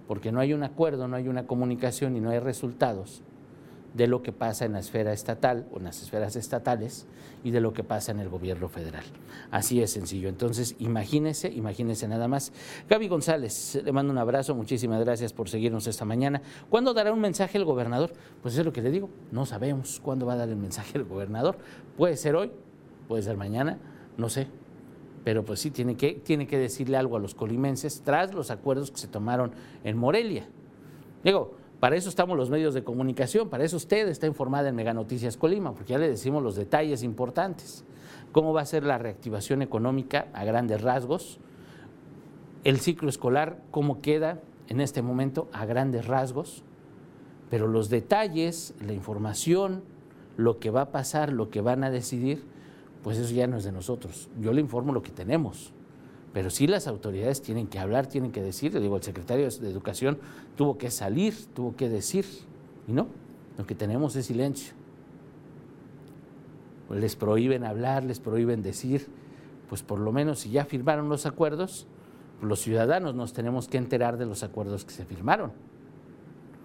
porque 0.06 0.32
no 0.32 0.40
hay 0.40 0.54
un 0.54 0.62
acuerdo, 0.62 1.08
no 1.08 1.16
hay 1.16 1.28
una 1.28 1.46
comunicación 1.46 2.16
y 2.16 2.20
no 2.20 2.30
hay 2.30 2.38
resultados 2.38 3.22
de 3.94 4.06
lo 4.06 4.22
que 4.22 4.32
pasa 4.32 4.64
en 4.64 4.72
la 4.72 4.80
esfera 4.80 5.12
estatal 5.12 5.66
o 5.72 5.78
en 5.78 5.84
las 5.84 6.02
esferas 6.02 6.36
estatales 6.36 7.06
y 7.42 7.50
de 7.50 7.60
lo 7.60 7.72
que 7.72 7.84
pasa 7.84 8.12
en 8.12 8.20
el 8.20 8.28
gobierno 8.28 8.68
federal. 8.68 9.04
Así 9.50 9.80
es 9.82 9.92
sencillo. 9.92 10.28
Entonces, 10.28 10.76
imagínese, 10.78 11.50
imagínese 11.50 12.06
nada 12.08 12.28
más. 12.28 12.52
Gaby 12.88 13.08
González, 13.08 13.80
le 13.82 13.92
mando 13.92 14.12
un 14.12 14.18
abrazo, 14.18 14.54
muchísimas 14.54 15.00
gracias 15.00 15.32
por 15.32 15.48
seguirnos 15.48 15.86
esta 15.86 16.04
mañana. 16.04 16.42
¿Cuándo 16.68 16.94
dará 16.94 17.12
un 17.12 17.20
mensaje 17.20 17.58
el 17.58 17.64
gobernador? 17.64 18.12
Pues 18.42 18.56
es 18.56 18.64
lo 18.64 18.72
que 18.72 18.82
le 18.82 18.90
digo, 18.90 19.08
no 19.32 19.46
sabemos 19.46 20.00
cuándo 20.00 20.26
va 20.26 20.34
a 20.34 20.36
dar 20.36 20.48
el 20.48 20.56
mensaje 20.56 20.98
el 20.98 21.04
gobernador. 21.04 21.58
Puede 21.96 22.16
ser 22.16 22.36
hoy, 22.36 22.52
puede 23.08 23.22
ser 23.22 23.36
mañana, 23.36 23.78
no 24.16 24.28
sé, 24.28 24.48
pero 25.28 25.44
pues 25.44 25.60
sí 25.60 25.70
tiene 25.70 25.94
que, 25.94 26.14
tiene 26.14 26.46
que 26.46 26.56
decirle 26.56 26.96
algo 26.96 27.18
a 27.18 27.20
los 27.20 27.34
colimenses 27.34 28.00
tras 28.00 28.32
los 28.32 28.50
acuerdos 28.50 28.90
que 28.90 28.96
se 28.96 29.08
tomaron 29.08 29.52
en 29.84 29.98
Morelia. 29.98 30.48
Digo, 31.22 31.54
para 31.80 31.96
eso 31.96 32.08
estamos 32.08 32.34
los 32.34 32.48
medios 32.48 32.72
de 32.72 32.82
comunicación, 32.82 33.50
para 33.50 33.62
eso 33.62 33.76
usted 33.76 34.08
está 34.08 34.26
informada 34.26 34.70
en 34.70 34.74
Mega 34.74 34.94
Noticias 34.94 35.36
Colima, 35.36 35.74
porque 35.74 35.92
ya 35.92 35.98
le 35.98 36.08
decimos 36.08 36.42
los 36.42 36.56
detalles 36.56 37.02
importantes. 37.02 37.84
¿Cómo 38.32 38.54
va 38.54 38.62
a 38.62 38.64
ser 38.64 38.84
la 38.84 38.96
reactivación 38.96 39.60
económica 39.60 40.28
a 40.32 40.46
grandes 40.46 40.80
rasgos? 40.80 41.40
El 42.64 42.80
ciclo 42.80 43.10
escolar, 43.10 43.60
¿cómo 43.70 44.00
queda 44.00 44.40
en 44.68 44.80
este 44.80 45.02
momento 45.02 45.50
a 45.52 45.66
grandes 45.66 46.06
rasgos? 46.06 46.64
Pero 47.50 47.68
los 47.68 47.90
detalles, 47.90 48.72
la 48.80 48.94
información, 48.94 49.82
lo 50.38 50.58
que 50.58 50.70
va 50.70 50.80
a 50.80 50.90
pasar, 50.90 51.34
lo 51.34 51.50
que 51.50 51.60
van 51.60 51.84
a 51.84 51.90
decidir, 51.90 52.46
pues 53.02 53.18
eso 53.18 53.34
ya 53.34 53.46
no 53.46 53.56
es 53.56 53.64
de 53.64 53.72
nosotros. 53.72 54.28
Yo 54.40 54.52
le 54.52 54.60
informo 54.60 54.92
lo 54.92 55.02
que 55.02 55.10
tenemos, 55.10 55.72
pero 56.32 56.50
sí 56.50 56.66
las 56.66 56.86
autoridades 56.86 57.42
tienen 57.42 57.66
que 57.66 57.78
hablar, 57.78 58.06
tienen 58.06 58.32
que 58.32 58.42
decir. 58.42 58.74
Le 58.74 58.80
digo, 58.80 58.96
el 58.96 59.02
secretario 59.02 59.48
de 59.48 59.70
Educación 59.70 60.18
tuvo 60.56 60.78
que 60.78 60.90
salir, 60.90 61.34
tuvo 61.54 61.76
que 61.76 61.88
decir, 61.88 62.24
y 62.86 62.92
no, 62.92 63.08
lo 63.56 63.66
que 63.66 63.74
tenemos 63.74 64.14
es 64.16 64.26
silencio. 64.26 64.74
Les 66.90 67.16
prohíben 67.16 67.64
hablar, 67.64 68.04
les 68.04 68.18
prohíben 68.18 68.62
decir, 68.62 69.08
pues 69.68 69.82
por 69.82 69.98
lo 69.98 70.12
menos 70.12 70.40
si 70.40 70.50
ya 70.50 70.64
firmaron 70.64 71.08
los 71.08 71.26
acuerdos, 71.26 71.86
pues 72.38 72.48
los 72.48 72.60
ciudadanos 72.60 73.14
nos 73.14 73.32
tenemos 73.32 73.68
que 73.68 73.78
enterar 73.78 74.16
de 74.16 74.26
los 74.26 74.42
acuerdos 74.42 74.84
que 74.84 74.92
se 74.92 75.04
firmaron. 75.04 75.52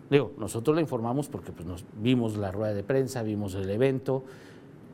Digo, 0.09 0.31
nosotros 0.37 0.75
le 0.75 0.81
informamos 0.81 1.27
porque 1.27 1.51
pues, 1.51 1.67
nos 1.67 1.85
vimos 1.99 2.37
la 2.37 2.51
rueda 2.51 2.73
de 2.73 2.83
prensa, 2.83 3.23
vimos 3.23 3.55
el 3.55 3.69
evento, 3.69 4.23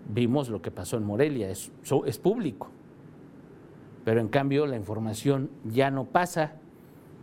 vimos 0.08 0.50
lo 0.50 0.62
que 0.62 0.72
pasó 0.72 0.98
en 0.98 1.04
Morelia, 1.04 1.50
es, 1.50 1.72
es 2.06 2.18
público. 2.18 2.70
Pero 4.06 4.22
en 4.22 4.28
cambio 4.28 4.66
la 4.66 4.76
información 4.76 5.50
ya 5.66 5.92
no 5.92 6.06
pasa 6.06 6.54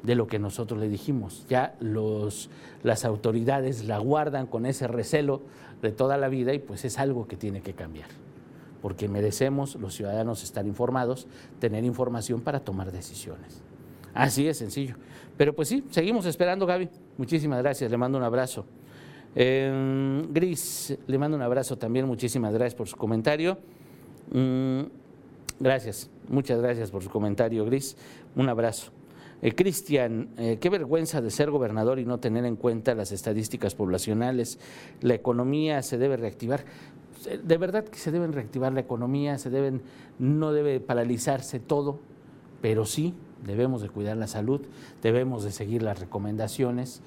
de 0.02 0.14
lo 0.14 0.26
que 0.26 0.38
nosotros 0.38 0.78
le 0.78 0.88
dijimos. 0.88 1.46
Ya 1.48 1.74
los, 1.80 2.48
las 2.82 3.04
autoridades 3.04 3.84
la 3.84 3.98
guardan 3.98 4.46
con 4.46 4.66
ese 4.66 4.86
recelo 4.86 5.42
de 5.82 5.92
toda 5.92 6.16
la 6.16 6.28
vida 6.28 6.54
y 6.54 6.58
pues 6.58 6.84
es 6.84 6.98
algo 6.98 7.26
que 7.26 7.36
tiene 7.36 7.60
que 7.60 7.74
cambiar. 7.74 8.08
Porque 8.82 9.08
merecemos 9.08 9.74
los 9.76 9.94
ciudadanos 9.94 10.44
estar 10.44 10.66
informados, 10.66 11.26
tener 11.58 11.84
información 11.84 12.40
para 12.40 12.60
tomar 12.60 12.92
decisiones. 12.92 13.62
Así 14.14 14.46
es 14.46 14.58
sencillo. 14.58 14.94
Pero 15.36 15.54
pues 15.54 15.68
sí, 15.68 15.84
seguimos 15.90 16.24
esperando, 16.24 16.66
Gaby. 16.66 16.88
Muchísimas 17.18 17.62
gracias, 17.62 17.90
le 17.90 17.96
mando 17.96 18.16
un 18.16 18.24
abrazo. 18.24 18.64
Eh, 19.38 20.26
Gris, 20.30 20.96
le 21.06 21.18
mando 21.18 21.36
un 21.36 21.42
abrazo 21.42 21.76
también, 21.76 22.06
muchísimas 22.06 22.54
gracias 22.54 22.74
por 22.74 22.88
su 22.88 22.96
comentario. 22.96 23.58
Mm, 24.32 24.80
gracias, 25.60 26.08
muchas 26.28 26.58
gracias 26.58 26.90
por 26.90 27.02
su 27.02 27.10
comentario, 27.10 27.66
Gris. 27.66 27.98
Un 28.34 28.48
abrazo. 28.48 28.92
Eh, 29.42 29.54
Cristian, 29.54 30.30
eh, 30.38 30.56
qué 30.58 30.70
vergüenza 30.70 31.20
de 31.20 31.30
ser 31.30 31.50
gobernador 31.50 31.98
y 31.98 32.06
no 32.06 32.18
tener 32.18 32.46
en 32.46 32.56
cuenta 32.56 32.94
las 32.94 33.12
estadísticas 33.12 33.74
poblacionales. 33.74 34.58
La 35.02 35.12
economía 35.12 35.82
se 35.82 35.98
debe 35.98 36.16
reactivar. 36.16 36.64
De 37.44 37.58
verdad 37.58 37.84
que 37.84 37.98
se 37.98 38.10
deben 38.10 38.32
reactivar 38.32 38.72
la 38.72 38.80
economía, 38.80 39.36
se 39.36 39.50
deben, 39.50 39.82
no 40.18 40.54
debe 40.54 40.80
paralizarse 40.80 41.60
todo, 41.60 42.00
pero 42.62 42.86
sí 42.86 43.12
debemos 43.44 43.82
de 43.82 43.90
cuidar 43.90 44.16
la 44.16 44.28
salud, 44.28 44.62
debemos 45.02 45.44
de 45.44 45.52
seguir 45.52 45.82
las 45.82 46.00
recomendaciones. 46.00 47.02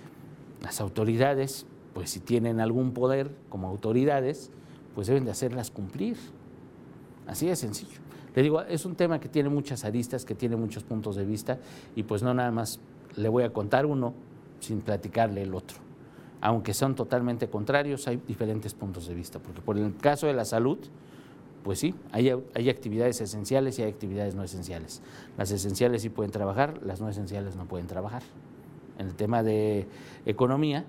Las 0.62 0.82
autoridades 0.82 1.65
pues 2.00 2.12
si 2.12 2.22
tienen 2.22 2.62
algún 2.62 2.94
poder 2.94 3.30
como 3.50 3.68
autoridades, 3.68 4.52
pues 4.96 5.08
deben 5.08 5.26
de 5.26 5.32
hacerlas 5.32 5.70
cumplir. 5.70 6.16
Así 7.28 7.48
de 7.48 7.58
sencillo. 7.58 8.00
Le 8.34 8.42
digo, 8.42 8.62
es 8.62 8.86
un 8.86 8.96
tema 8.96 9.20
que 9.20 9.28
tiene 9.28 9.50
muchas 9.50 9.84
aristas, 9.84 10.24
que 10.24 10.34
tiene 10.34 10.56
muchos 10.56 10.86
puntos 10.86 11.18
de 11.18 11.26
vista 11.26 11.60
y 11.98 12.04
pues 12.04 12.24
no 12.24 12.34
nada 12.34 12.52
más 12.52 12.80
le 13.18 13.28
voy 13.28 13.44
a 13.44 13.52
contar 13.52 13.86
uno 13.86 14.14
sin 14.62 14.80
platicarle 14.80 15.44
el 15.44 15.54
otro. 15.54 15.76
Aunque 16.40 16.74
son 16.74 16.96
totalmente 16.96 17.50
contrarios, 17.50 18.08
hay 18.08 18.22
diferentes 18.26 18.74
puntos 18.74 19.06
de 19.06 19.14
vista, 19.14 19.40
porque 19.40 19.60
por 19.60 19.78
el 19.78 19.98
caso 19.98 20.26
de 20.26 20.32
la 20.32 20.46
salud, 20.46 20.78
pues 21.66 21.80
sí, 21.80 21.94
hay, 22.14 22.32
hay 22.56 22.70
actividades 22.70 23.20
esenciales 23.20 23.78
y 23.78 23.82
hay 23.82 23.90
actividades 23.90 24.36
no 24.36 24.44
esenciales. 24.44 25.02
Las 25.38 25.52
esenciales 25.52 26.02
sí 26.02 26.08
pueden 26.10 26.32
trabajar, 26.32 26.80
las 26.82 27.02
no 27.02 27.10
esenciales 27.10 27.58
no 27.58 27.66
pueden 27.66 27.88
trabajar. 27.88 28.24
En 28.98 29.08
el 29.08 29.16
tema 29.16 29.44
de 29.44 29.86
economía, 30.26 30.86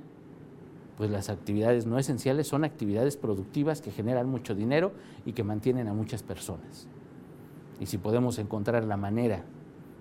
pues 1.01 1.11
las 1.11 1.31
actividades 1.31 1.87
no 1.87 1.99
esenciales 1.99 2.47
son 2.47 2.63
actividades 2.63 3.17
productivas 3.17 3.81
que 3.81 3.91
generan 3.91 4.29
mucho 4.29 4.55
dinero 4.55 4.93
y 5.25 5.33
que 5.33 5.43
mantienen 5.43 5.89
a 5.89 5.95
muchas 5.95 6.23
personas. 6.23 6.89
Y 7.81 7.87
si 7.87 7.97
podemos 7.97 8.39
encontrar 8.39 8.85
la 8.85 8.99
manera 8.99 9.43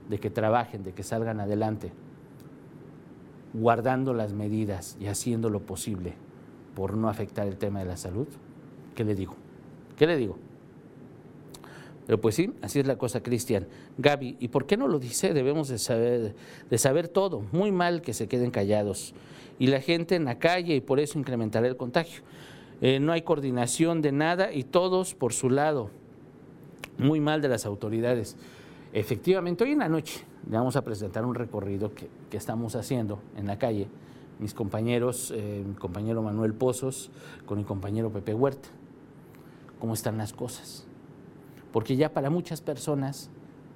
de 0.10 0.20
que 0.20 0.30
trabajen, 0.30 0.84
de 0.84 0.92
que 0.92 1.04
salgan 1.04 1.40
adelante, 1.40 1.94
guardando 3.54 4.14
las 4.14 4.34
medidas 4.34 4.98
y 5.00 5.06
haciendo 5.06 5.50
lo 5.50 5.62
posible 5.62 6.16
por 6.76 6.98
no 6.98 7.08
afectar 7.08 7.48
el 7.48 7.56
tema 7.56 7.80
de 7.80 7.86
la 7.86 7.96
salud, 7.96 8.28
¿qué 8.94 9.06
le 9.06 9.16
digo? 9.16 9.36
¿Qué 9.96 10.06
le 10.06 10.18
digo? 10.18 10.38
Pero 12.10 12.20
pues 12.20 12.34
sí, 12.34 12.52
así 12.64 12.80
es 12.80 12.88
la 12.88 12.98
cosa, 12.98 13.22
Cristian. 13.22 13.68
Gaby, 14.00 14.38
¿y 14.40 14.48
por 14.48 14.66
qué 14.66 14.78
no 14.78 14.88
lo 14.88 14.98
dice? 14.98 15.32
Debemos 15.32 15.68
de 15.68 15.78
saber, 15.78 16.34
de 16.68 16.78
saber 16.80 17.08
todo. 17.08 17.44
Muy 17.52 17.72
mal 17.72 18.02
que 18.02 18.16
se 18.16 18.28
queden 18.28 18.50
callados 18.50 19.14
y 19.60 19.68
la 19.68 19.80
gente 19.80 20.16
en 20.16 20.26
la 20.26 20.40
calle 20.40 20.74
y 20.74 20.82
por 20.82 21.00
eso 21.00 21.20
incrementará 21.20 21.68
el 21.68 21.78
contagio. 21.78 22.24
Eh, 22.82 23.00
no 23.00 23.12
hay 23.12 23.22
coordinación 23.22 24.02
de 24.02 24.12
nada 24.12 24.52
y 24.52 24.64
todos 24.64 25.14
por 25.14 25.34
su 25.34 25.52
lado. 25.52 25.92
Muy 26.98 27.20
mal 27.20 27.44
de 27.44 27.50
las 27.50 27.68
autoridades. 27.68 28.38
Efectivamente, 28.92 29.64
hoy 29.64 29.74
en 29.74 29.78
la 29.78 29.90
noche 29.90 30.26
le 30.50 30.58
vamos 30.58 30.78
a 30.78 30.84
presentar 30.84 31.28
un 31.28 31.36
recorrido 31.36 31.94
que, 31.94 32.10
estamos 32.36 32.76
haciendo 32.76 33.20
en 33.38 33.46
la 33.46 33.60
calle, 33.60 33.88
mis 34.40 34.56
compañeros, 34.56 35.32
eh, 35.36 35.64
mi 35.64 35.76
compañero 35.76 36.24
Manuel 36.24 36.56
Pozos, 36.56 37.12
con 37.46 37.60
mi 37.60 37.66
compañero 37.66 38.10
Pepe 38.10 38.34
Huerta. 38.34 38.70
¿Cómo 39.80 39.94
están 39.94 40.18
las 40.18 40.34
cosas? 40.34 40.89
Porque 41.72 41.96
ya 41.96 42.14
para 42.14 42.30
muchas 42.30 42.62
personas, 42.62 43.30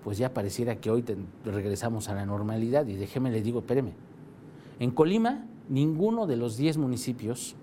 pues 0.04 0.18
ya 0.18 0.34
pareciera 0.34 0.76
que 0.78 0.90
hoy 0.90 1.04
regresamos 1.46 2.10
a 2.10 2.16
la 2.16 2.26
normalidad. 2.26 2.88
Y 2.88 2.96
déjeme 2.96 3.32
le 3.32 3.42
digo, 3.42 3.60
espéreme, 3.60 3.94
en 4.80 4.92
Colima 4.92 5.46
ninguno 5.70 6.28
de 6.28 6.36
los 6.36 6.58
10 6.58 6.78
municipios 6.78 7.56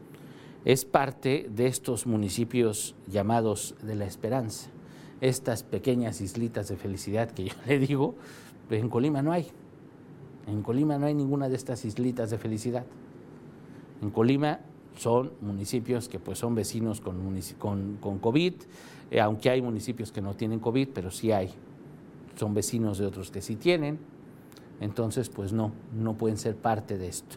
es 0.65 0.85
parte 0.85 1.49
de 1.55 1.67
estos 1.67 2.07
municipios 2.07 2.95
llamados 3.07 3.75
de 3.83 3.95
la 3.95 4.05
esperanza. 4.05 4.71
Estas 5.21 5.63
pequeñas 5.63 6.21
islitas 6.21 6.69
de 6.69 6.77
felicidad 6.77 7.31
que 7.31 7.45
yo 7.45 7.55
le 7.67 7.79
digo, 7.79 8.15
en 8.71 8.89
Colima 8.89 9.23
no 9.23 9.33
hay. 9.33 9.49
En 10.47 10.63
Colima 10.63 10.99
no 10.99 11.07
hay 11.07 11.15
ninguna 11.15 11.49
de 11.49 11.57
estas 11.57 11.85
islitas 11.85 12.31
de 12.31 12.39
felicidad. 12.39 12.85
En 14.03 14.11
Colima 14.11 14.61
son 14.97 15.33
municipios 15.41 16.09
que 16.09 16.19
pues 16.19 16.39
son 16.39 16.55
vecinos 16.55 17.01
con, 17.01 17.39
con, 17.59 17.97
con 18.01 18.19
COVID, 18.19 18.55
eh, 19.11 19.21
aunque 19.21 19.51
hay 19.51 19.61
municipios 19.61 20.13
que 20.13 20.21
no 20.21 20.35
tienen 20.35 20.61
COVID, 20.61 20.89
pero 20.95 21.11
sí 21.11 21.33
hay. 21.33 21.51
Son 22.37 22.55
vecinos 22.55 22.99
de 22.99 23.07
otros 23.07 23.31
que 23.31 23.43
sí 23.43 23.57
tienen. 23.57 23.99
Entonces, 24.81 25.29
pues 25.29 25.53
no, 25.53 25.73
no 25.95 26.15
pueden 26.15 26.39
ser 26.39 26.57
parte 26.57 26.97
de 26.97 27.09
esto. 27.09 27.37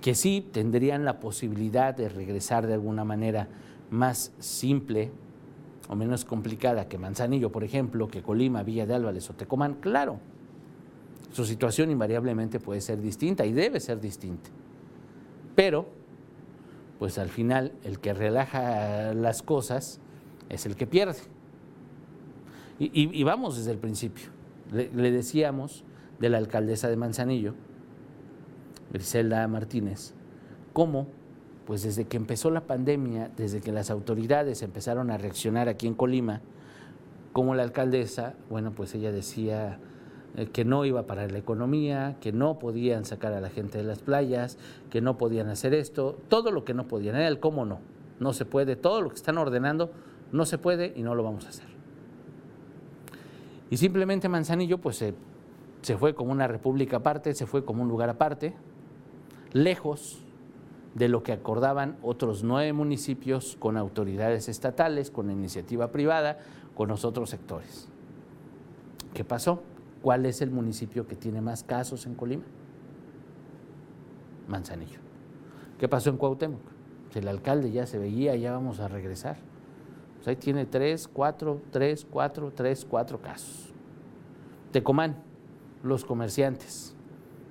Que 0.00 0.14
sí 0.14 0.46
tendrían 0.52 1.04
la 1.04 1.18
posibilidad 1.18 1.94
de 1.94 2.08
regresar 2.08 2.66
de 2.66 2.74
alguna 2.74 3.04
manera 3.04 3.48
más 3.90 4.32
simple 4.38 5.10
o 5.88 5.96
menos 5.96 6.24
complicada 6.24 6.88
que 6.88 6.98
Manzanillo, 6.98 7.50
por 7.50 7.64
ejemplo, 7.64 8.08
que 8.08 8.22
Colima, 8.22 8.62
Villa 8.62 8.86
de 8.86 8.94
Álvarez 8.94 9.28
o 9.30 9.34
Tecomán, 9.34 9.74
claro, 9.74 10.18
su 11.32 11.44
situación 11.44 11.90
invariablemente 11.90 12.60
puede 12.60 12.80
ser 12.80 13.00
distinta 13.00 13.44
y 13.44 13.52
debe 13.52 13.80
ser 13.80 14.00
distinta. 14.00 14.50
Pero, 15.54 15.86
pues 16.98 17.18
al 17.18 17.28
final, 17.28 17.72
el 17.82 17.98
que 17.98 18.14
relaja 18.14 19.12
las 19.14 19.42
cosas 19.42 20.00
es 20.48 20.66
el 20.66 20.76
que 20.76 20.86
pierde. 20.86 21.18
Y, 22.78 23.22
vamos 23.22 23.56
desde 23.56 23.70
el 23.70 23.78
principio. 23.78 24.28
Le, 24.72 24.88
decíamos 25.12 25.84
de 26.18 26.28
la 26.28 26.38
alcaldesa 26.38 26.88
de 26.88 26.96
Manzanillo, 26.96 27.54
Griselda 28.92 29.46
Martínez, 29.46 30.14
cómo 30.72 31.06
pues 31.66 31.82
desde 31.82 32.04
que 32.04 32.16
empezó 32.16 32.50
la 32.50 32.66
pandemia, 32.66 33.30
desde 33.36 33.60
que 33.60 33.72
las 33.72 33.90
autoridades 33.90 34.62
empezaron 34.62 35.10
a 35.10 35.16
reaccionar 35.16 35.68
aquí 35.68 35.86
en 35.86 35.94
Colima, 35.94 36.42
como 37.32 37.54
la 37.54 37.62
alcaldesa, 37.62 38.34
bueno, 38.50 38.72
pues 38.72 38.94
ella 38.94 39.10
decía 39.10 39.78
eh, 40.36 40.46
que 40.46 40.64
no 40.64 40.84
iba 40.84 41.00
a 41.00 41.06
parar 41.06 41.32
la 41.32 41.38
economía, 41.38 42.16
que 42.20 42.32
no 42.32 42.58
podían 42.58 43.04
sacar 43.04 43.32
a 43.32 43.40
la 43.40 43.48
gente 43.48 43.78
de 43.78 43.84
las 43.84 44.00
playas, 44.00 44.58
que 44.90 45.00
no 45.00 45.16
podían 45.16 45.48
hacer 45.48 45.74
esto, 45.74 46.18
todo 46.28 46.50
lo 46.50 46.64
que 46.64 46.74
no 46.74 46.86
podían, 46.86 47.16
era 47.16 47.28
el 47.28 47.40
cómo 47.40 47.64
no, 47.64 47.78
no 48.20 48.32
se 48.34 48.44
puede, 48.44 48.76
todo 48.76 49.00
lo 49.00 49.08
que 49.08 49.16
están 49.16 49.38
ordenando 49.38 49.90
no 50.32 50.44
se 50.44 50.58
puede 50.58 50.92
y 50.96 51.02
no 51.02 51.14
lo 51.14 51.22
vamos 51.22 51.46
a 51.46 51.50
hacer. 51.50 51.66
Y 53.70 53.76
simplemente 53.76 54.28
Manzanillo 54.28 54.78
pues 54.78 54.96
se, 54.96 55.14
se 55.82 55.96
fue 55.96 56.14
como 56.14 56.32
una 56.32 56.46
república 56.46 56.98
aparte, 56.98 57.34
se 57.34 57.46
fue 57.46 57.64
como 57.64 57.82
un 57.82 57.88
lugar 57.88 58.08
aparte, 58.08 58.54
lejos 59.52 60.20
de 60.94 61.08
lo 61.08 61.22
que 61.22 61.32
acordaban 61.32 61.96
otros 62.02 62.44
nueve 62.44 62.72
municipios 62.72 63.56
con 63.58 63.76
autoridades 63.76 64.48
estatales, 64.48 65.10
con 65.10 65.30
iniciativa 65.30 65.90
privada, 65.90 66.38
con 66.74 66.88
los 66.88 67.04
otros 67.04 67.30
sectores. 67.30 67.88
¿Qué 69.12 69.24
pasó? 69.24 69.62
¿Cuál 70.02 70.26
es 70.26 70.42
el 70.42 70.50
municipio 70.50 71.06
que 71.06 71.16
tiene 71.16 71.40
más 71.40 71.64
casos 71.64 72.06
en 72.06 72.14
Colima? 72.14 72.44
Manzanillo. 74.48 74.98
¿Qué 75.78 75.88
pasó 75.88 76.10
en 76.10 76.16
Cuauhtémoc? 76.16 76.60
El 77.14 77.28
alcalde 77.28 77.70
ya 77.70 77.86
se 77.86 77.98
veía, 77.98 78.34
ya 78.36 78.52
vamos 78.52 78.80
a 78.80 78.88
regresar. 78.88 79.36
Pues 80.24 80.38
ahí 80.38 80.42
tiene 80.42 80.64
tres, 80.64 81.06
cuatro, 81.06 81.60
tres, 81.70 82.06
cuatro, 82.10 82.50
tres, 82.50 82.86
cuatro 82.88 83.20
casos. 83.20 83.74
Tecomán, 84.72 85.16
los 85.82 86.06
comerciantes, 86.06 86.94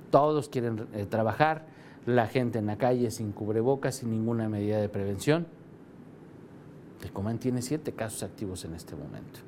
todos 0.10 0.50
quieren 0.50 0.88
eh, 0.94 1.06
trabajar, 1.06 1.68
la 2.08 2.26
gente 2.26 2.58
en 2.58 2.66
la 2.66 2.80
calle 2.80 3.12
sin 3.12 3.32
cubrebocas, 3.32 3.98
sin 3.98 4.10
ninguna 4.10 4.50
medida 4.50 4.82
de 4.82 4.90
prevención. 4.90 5.46
Tecomán 7.00 7.38
tiene 7.38 7.62
siete 7.62 7.92
casos 7.92 8.24
activos 8.24 8.66
en 8.66 8.74
este 8.74 8.96
momento. 8.96 9.42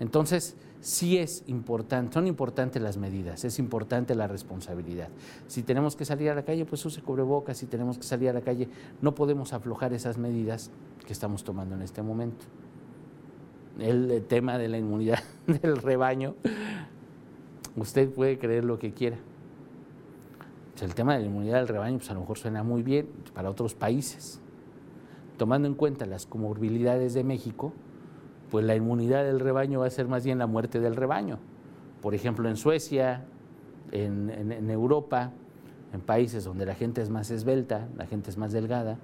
Entonces, 0.00 0.56
sí 0.80 1.18
es 1.18 1.44
importante, 1.48 2.14
son 2.14 2.26
importantes 2.26 2.80
las 2.80 2.96
medidas, 2.96 3.44
es 3.44 3.58
importante 3.58 4.14
la 4.14 4.26
responsabilidad. 4.26 5.08
Si 5.48 5.62
tenemos 5.62 5.96
que 5.96 6.06
salir 6.06 6.30
a 6.30 6.34
la 6.34 6.46
calle, 6.46 6.64
pues 6.64 6.82
use 6.86 7.02
cubrebocas, 7.02 7.58
si 7.58 7.66
tenemos 7.66 7.98
que 7.98 8.04
salir 8.04 8.30
a 8.30 8.32
la 8.32 8.40
calle, 8.40 8.70
no 9.02 9.14
podemos 9.14 9.52
aflojar 9.52 9.92
esas 9.92 10.16
medidas 10.16 10.70
que 11.06 11.12
estamos 11.12 11.44
tomando 11.44 11.74
en 11.74 11.82
este 11.82 12.02
momento. 12.02 12.44
El 13.78 14.24
tema 14.28 14.58
de 14.58 14.68
la 14.68 14.78
inmunidad 14.78 15.20
del 15.46 15.76
rebaño, 15.78 16.34
usted 17.76 18.10
puede 18.10 18.38
creer 18.38 18.64
lo 18.64 18.78
que 18.78 18.92
quiera 18.92 19.16
el 20.84 20.94
tema 20.94 21.14
de 21.14 21.20
la 21.20 21.26
inmunidad 21.26 21.58
del 21.58 21.68
rebaño, 21.68 21.98
pues 21.98 22.10
a 22.10 22.14
lo 22.14 22.20
mejor 22.20 22.38
suena 22.38 22.62
muy 22.62 22.82
bien 22.82 23.08
para 23.34 23.50
otros 23.50 23.74
países. 23.74 24.40
Tomando 25.36 25.68
en 25.68 25.74
cuenta 25.74 26.06
las 26.06 26.26
comorbilidades 26.26 27.14
de 27.14 27.24
México, 27.24 27.72
pues 28.50 28.64
la 28.64 28.74
inmunidad 28.74 29.24
del 29.24 29.40
rebaño 29.40 29.80
va 29.80 29.86
a 29.86 29.90
ser 29.90 30.08
más 30.08 30.24
bien 30.24 30.38
la 30.38 30.46
muerte 30.46 30.80
del 30.80 30.96
rebaño. 30.96 31.38
Por 32.00 32.14
ejemplo, 32.14 32.48
en 32.48 32.56
Suecia, 32.56 33.24
en 33.92 34.70
Europa, 34.70 35.32
en 35.92 36.00
países 36.00 36.44
donde 36.44 36.66
la 36.66 36.74
gente 36.74 37.02
es 37.02 37.10
más 37.10 37.30
esbelta, 37.30 37.88
la 37.96 38.06
gente 38.06 38.30
es 38.30 38.36
más 38.36 38.52
delgada, 38.52 38.98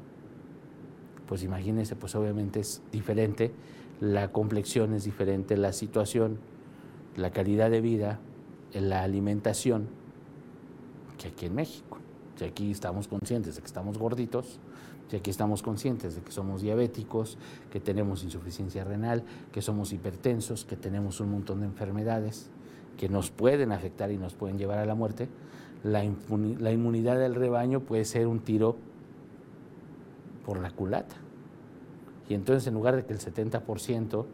pues 1.33 1.45
imagínense, 1.45 1.97
pues 1.97 2.15
obviamente 2.15 2.61
es 2.61 2.83
diferente, 2.93 3.53
la 4.01 4.33
complexión 4.33 4.93
es 4.93 5.05
diferente, 5.05 5.57
la 5.57 5.73
situación, 5.73 6.37
la 7.17 7.31
calidad 7.31 7.71
de 7.71 7.81
vida, 7.81 8.21
la 8.75 9.03
alimentación 9.03 9.89
que 11.17 11.29
aquí 11.29 11.47
en 11.47 11.55
México. 11.55 11.97
Si 12.37 12.45
aquí 12.45 12.71
estamos 12.71 13.09
conscientes 13.09 13.55
de 13.55 13.63
que 13.63 13.67
estamos 13.67 13.97
gorditos, 13.97 14.61
si 15.09 15.17
aquí 15.17 15.31
estamos 15.31 15.63
conscientes 15.63 16.17
de 16.17 16.21
que 16.21 16.33
somos 16.33 16.61
diabéticos, 16.61 17.39
que 17.71 17.81
tenemos 17.81 18.25
insuficiencia 18.25 18.85
renal, 18.85 19.25
que 19.53 19.63
somos 19.63 19.91
hipertensos, 19.95 20.67
que 20.67 20.77
tenemos 20.77 21.19
un 21.21 21.31
montón 21.31 21.61
de 21.61 21.67
enfermedades 21.67 22.51
que 22.99 23.09
nos 23.09 23.31
pueden 23.31 23.73
afectar 23.73 24.13
y 24.13 24.19
nos 24.19 24.35
pueden 24.35 24.59
llevar 24.59 24.81
a 24.81 24.85
la 24.85 24.95
muerte, 24.95 25.31
la, 25.83 26.05
la 26.59 26.73
inmunidad 26.73 27.19
del 27.19 27.35
rebaño 27.35 27.81
puede 27.81 28.05
ser 28.05 28.27
un 28.27 28.41
tiro 28.41 28.77
por 30.45 30.61
la 30.61 30.71
culata. 30.71 31.17
Y 32.29 32.35
entonces 32.35 32.67
en 32.67 32.75
lugar 32.75 32.97
de 32.97 33.05
que 33.05 33.13
el 33.13 33.19
70% 33.19 34.27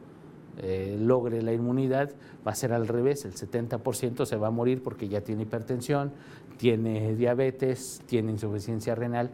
eh, 0.60 0.96
logre 1.00 1.40
la 1.42 1.52
inmunidad, 1.52 2.10
va 2.46 2.50
a 2.50 2.54
ser 2.54 2.72
al 2.72 2.88
revés, 2.88 3.24
el 3.24 3.34
70% 3.34 4.24
se 4.24 4.36
va 4.36 4.48
a 4.48 4.50
morir 4.50 4.82
porque 4.82 5.08
ya 5.08 5.20
tiene 5.20 5.42
hipertensión, 5.42 6.12
tiene 6.56 7.14
diabetes, 7.14 8.02
tiene 8.06 8.32
insuficiencia 8.32 8.96
renal 8.96 9.30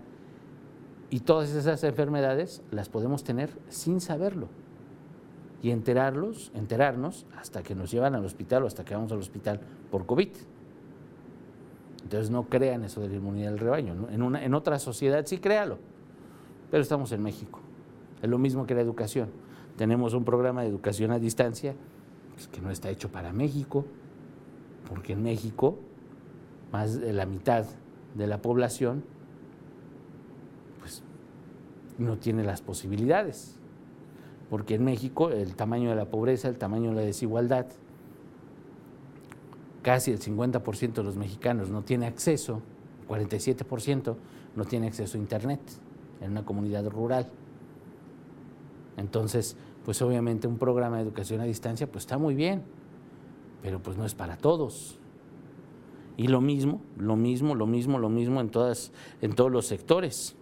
y 1.09 1.21
todas 1.21 1.51
esas 1.55 1.83
enfermedades 1.85 2.63
las 2.71 2.89
podemos 2.89 3.25
tener 3.25 3.51
sin 3.69 4.01
saberlo 4.01 4.49
y 5.63 5.71
enterarlos, 5.71 6.53
enterarnos 6.55 7.25
hasta 7.39 7.63
que 7.63 7.75
nos 7.75 7.91
llevan 7.91 8.15
al 8.15 8.25
hospital 8.27 8.65
o 8.65 8.67
hasta 8.67 8.85
que 8.85 8.95
vamos 8.95 9.11
al 9.13 9.19
hospital 9.19 9.61
por 9.91 10.05
COVID. 10.05 10.29
Entonces 12.03 12.29
no 12.29 12.51
crean 12.51 12.85
eso 12.85 13.01
de 13.01 13.09
la 13.09 13.15
inmunidad 13.15 13.51
del 13.53 13.61
rebaño. 13.61 14.09
En, 14.11 14.23
una, 14.23 14.45
en 14.45 14.53
otra 14.53 14.79
sociedad 14.79 15.25
sí 15.25 15.39
créalo, 15.39 15.79
pero 16.70 16.83
estamos 16.83 17.12
en 17.12 17.22
México. 17.22 17.61
Es 18.22 18.29
lo 18.29 18.38
mismo 18.38 18.66
que 18.66 18.74
la 18.74 18.81
educación. 18.81 19.29
Tenemos 19.77 20.14
un 20.14 20.24
programa 20.24 20.62
de 20.62 20.68
educación 20.68 21.11
a 21.11 21.18
distancia 21.18 21.74
pues, 22.35 22.48
que 22.48 22.61
no 22.61 22.70
está 22.70 22.90
hecho 22.90 23.11
para 23.11 23.33
México, 23.33 23.85
porque 24.88 25.12
en 25.12 25.22
México 25.22 25.79
más 26.74 27.00
de 27.00 27.12
la 27.12 27.24
mitad 27.24 27.66
de 28.16 28.27
la 28.27 28.42
población, 28.42 29.05
pues 30.81 31.05
no 31.98 32.18
tiene 32.18 32.42
las 32.42 32.62
posibilidades. 32.62 33.61
Porque 34.50 34.74
en 34.74 34.85
México 34.85 35.31
el 35.31 35.55
tamaño 35.55 35.90
de 35.90 35.94
la 35.94 36.07
pobreza, 36.07 36.48
el 36.48 36.59
tamaño 36.59 36.90
de 36.90 36.96
la 36.96 37.03
desigualdad, 37.03 37.66
casi 39.83 40.11
el 40.11 40.18
50% 40.18 40.94
de 40.94 41.03
los 41.05 41.16
mexicanos 41.16 41.70
no 41.70 41.83
tiene 41.83 42.07
acceso, 42.07 42.61
47% 43.09 44.16
no 44.57 44.64
tiene 44.64 44.88
acceso 44.88 45.16
a 45.16 45.20
Internet 45.20 45.61
en 46.20 46.33
una 46.33 46.44
comunidad 46.44 46.88
rural. 46.88 47.29
Entonces, 48.96 49.57
pues 49.85 50.00
obviamente 50.03 50.46
un 50.46 50.59
programa 50.59 50.96
de 50.96 51.03
educación 51.03 51.40
a 51.40 51.44
distancia 51.44 51.87
pues 51.87 52.05
está 52.05 52.18
muy 52.18 52.35
bien, 52.35 52.62
pero 53.62 53.83
pues 53.83 53.96
no 53.96 54.05
es 54.05 54.14
para 54.14 54.37
todos. 54.37 54.98
Y 56.16 56.29
lo 56.29 56.40
mismo, 56.40 56.81
lo 56.96 57.16
mismo, 57.16 57.55
lo 57.55 57.66
mismo, 57.66 57.98
lo 57.98 58.09
mismo 58.09 58.40
en, 58.40 58.48
todas, 58.48 58.92
en 59.20 59.35
todos 59.35 59.50
los 59.50 59.66
sectores. 59.66 60.37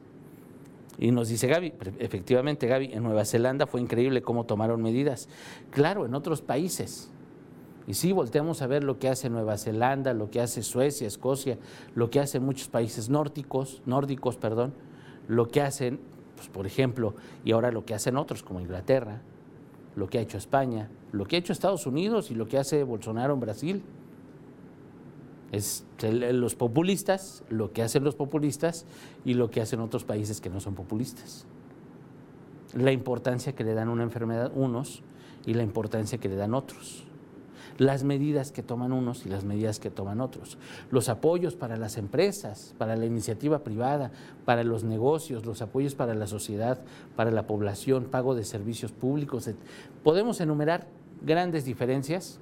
Y 0.98 1.10
nos 1.10 1.28
dice 1.28 1.46
Gaby, 1.46 1.72
efectivamente 1.98 2.66
Gaby, 2.66 2.90
en 2.92 3.02
Nueva 3.02 3.24
Zelanda 3.24 3.66
fue 3.66 3.80
increíble 3.80 4.22
cómo 4.22 4.44
tomaron 4.44 4.82
medidas. 4.82 5.28
Claro, 5.70 6.04
en 6.04 6.14
otros 6.14 6.42
países. 6.42 7.10
Y 7.86 7.94
sí, 7.94 8.12
volteamos 8.12 8.62
a 8.62 8.66
ver 8.66 8.84
lo 8.84 8.98
que 8.98 9.08
hace 9.08 9.30
Nueva 9.30 9.56
Zelanda, 9.56 10.12
lo 10.12 10.30
que 10.30 10.40
hace 10.40 10.62
Suecia, 10.62 11.06
Escocia, 11.06 11.58
lo 11.94 12.10
que 12.10 12.20
hacen 12.20 12.44
muchos 12.44 12.68
países 12.68 13.08
nórdicos, 13.08 13.82
nórdicos, 13.86 14.36
perdón, 14.36 14.74
lo 15.28 15.48
que 15.48 15.60
hacen, 15.60 16.00
pues, 16.36 16.48
por 16.48 16.66
ejemplo, 16.66 17.14
y 17.44 17.52
ahora 17.52 17.70
lo 17.70 17.84
que 17.84 17.94
hacen 17.94 18.16
otros 18.16 18.42
como 18.42 18.60
Inglaterra, 18.60 19.22
lo 19.96 20.08
que 20.08 20.18
ha 20.18 20.20
hecho 20.22 20.38
España, 20.38 20.90
lo 21.12 21.26
que 21.26 21.36
ha 21.36 21.38
hecho 21.38 21.52
Estados 21.52 21.86
Unidos 21.86 22.30
y 22.30 22.34
lo 22.34 22.46
que 22.46 22.58
hace 22.58 22.82
Bolsonaro 22.82 23.34
en 23.34 23.40
Brasil. 23.40 23.82
Es 25.52 25.84
los 26.00 26.54
populistas, 26.54 27.44
lo 27.50 27.72
que 27.72 27.82
hacen 27.82 28.04
los 28.04 28.14
populistas 28.14 28.86
y 29.24 29.34
lo 29.34 29.50
que 29.50 29.60
hacen 29.60 29.80
otros 29.80 30.04
países 30.04 30.40
que 30.40 30.48
no 30.48 30.60
son 30.60 30.74
populistas. 30.74 31.46
La 32.74 32.90
importancia 32.90 33.54
que 33.54 33.62
le 33.62 33.74
dan 33.74 33.90
una 33.90 34.02
enfermedad 34.02 34.50
unos 34.54 35.02
y 35.44 35.52
la 35.52 35.62
importancia 35.62 36.16
que 36.16 36.30
le 36.30 36.36
dan 36.36 36.54
otros. 36.54 37.04
Las 37.78 38.04
medidas 38.04 38.52
que 38.52 38.62
toman 38.62 38.92
unos 38.92 39.26
y 39.26 39.28
las 39.28 39.44
medidas 39.44 39.78
que 39.80 39.90
toman 39.90 40.20
otros, 40.20 40.58
los 40.90 41.08
apoyos 41.08 41.54
para 41.54 41.76
las 41.76 41.96
empresas, 41.96 42.74
para 42.78 42.96
la 42.96 43.06
iniciativa 43.06 43.60
privada, 43.60 44.10
para 44.44 44.64
los 44.64 44.84
negocios, 44.84 45.46
los 45.46 45.62
apoyos 45.62 45.94
para 45.94 46.14
la 46.14 46.26
sociedad, 46.26 46.80
para 47.16 47.30
la 47.30 47.46
población, 47.46 48.04
pago 48.04 48.34
de 48.34 48.44
servicios 48.44 48.92
públicos. 48.92 49.50
Podemos 50.02 50.40
enumerar 50.40 50.86
grandes 51.22 51.64
diferencias 51.64 52.40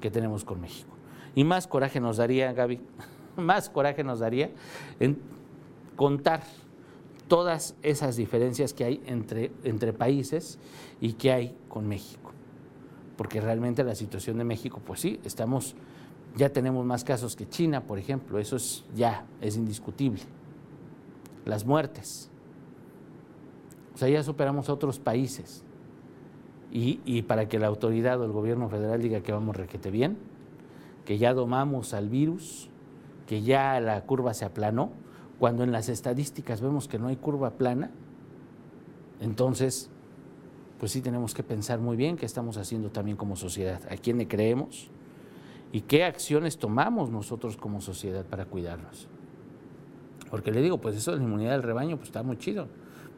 que 0.00 0.10
tenemos 0.10 0.44
con 0.44 0.60
México. 0.60 0.90
Y 1.34 1.44
más 1.44 1.66
coraje 1.66 2.00
nos 2.00 2.16
daría, 2.16 2.52
Gaby, 2.52 2.80
más 3.36 3.68
coraje 3.70 4.04
nos 4.04 4.20
daría 4.20 4.50
en 5.00 5.18
contar 5.96 6.42
todas 7.28 7.74
esas 7.82 8.16
diferencias 8.16 8.72
que 8.72 8.84
hay 8.84 9.02
entre, 9.06 9.52
entre 9.62 9.92
países 9.92 10.58
y 11.00 11.12
que 11.12 11.32
hay 11.32 11.56
con 11.68 11.86
México. 11.86 12.27
Porque 13.18 13.42
realmente 13.42 13.84
la 13.84 13.94
situación 13.94 14.38
de 14.38 14.44
México, 14.44 14.80
pues 14.82 15.00
sí, 15.00 15.20
estamos, 15.24 15.74
ya 16.36 16.48
tenemos 16.48 16.86
más 16.86 17.04
casos 17.04 17.36
que 17.36 17.46
China, 17.46 17.82
por 17.82 17.98
ejemplo, 17.98 18.38
eso 18.38 18.56
es 18.56 18.84
ya, 18.94 19.26
es 19.42 19.56
indiscutible. 19.56 20.22
Las 21.44 21.66
muertes. 21.66 22.30
O 23.94 23.98
sea, 23.98 24.08
ya 24.08 24.22
superamos 24.22 24.70
a 24.70 24.72
otros 24.72 24.98
países. 24.98 25.62
Y, 26.72 27.00
y 27.04 27.22
para 27.22 27.48
que 27.48 27.58
la 27.58 27.66
autoridad 27.66 28.18
o 28.20 28.24
el 28.24 28.32
gobierno 28.32 28.70
federal 28.70 29.02
diga 29.02 29.20
que 29.20 29.32
vamos 29.32 29.54
requete 29.54 29.90
bien, 29.90 30.16
que 31.04 31.18
ya 31.18 31.34
domamos 31.34 31.92
al 31.92 32.08
virus, 32.08 32.70
que 33.26 33.42
ya 33.42 33.78
la 33.80 34.00
curva 34.06 34.32
se 34.32 34.46
aplanó, 34.46 34.92
cuando 35.38 35.64
en 35.64 35.72
las 35.72 35.90
estadísticas 35.90 36.62
vemos 36.62 36.88
que 36.88 36.98
no 36.98 37.08
hay 37.08 37.16
curva 37.16 37.50
plana, 37.50 37.90
entonces, 39.20 39.90
pues 40.78 40.92
sí 40.92 41.00
tenemos 41.00 41.34
que 41.34 41.42
pensar 41.42 41.80
muy 41.80 41.96
bien 41.96 42.16
qué 42.16 42.26
estamos 42.26 42.56
haciendo 42.56 42.90
también 42.90 43.16
como 43.16 43.36
sociedad, 43.36 43.80
a 43.90 43.96
quién 43.96 44.18
le 44.18 44.28
creemos 44.28 44.88
y 45.72 45.82
qué 45.82 46.04
acciones 46.04 46.58
tomamos 46.58 47.10
nosotros 47.10 47.56
como 47.56 47.80
sociedad 47.80 48.24
para 48.24 48.44
cuidarnos. 48.46 49.08
Porque 50.30 50.52
le 50.52 50.62
digo, 50.62 50.80
pues 50.80 50.96
eso 50.96 51.12
de 51.12 51.18
la 51.18 51.24
inmunidad 51.24 51.52
del 51.52 51.62
rebaño 51.62 51.96
pues 51.96 52.08
está 52.08 52.22
muy 52.22 52.36
chido, 52.36 52.68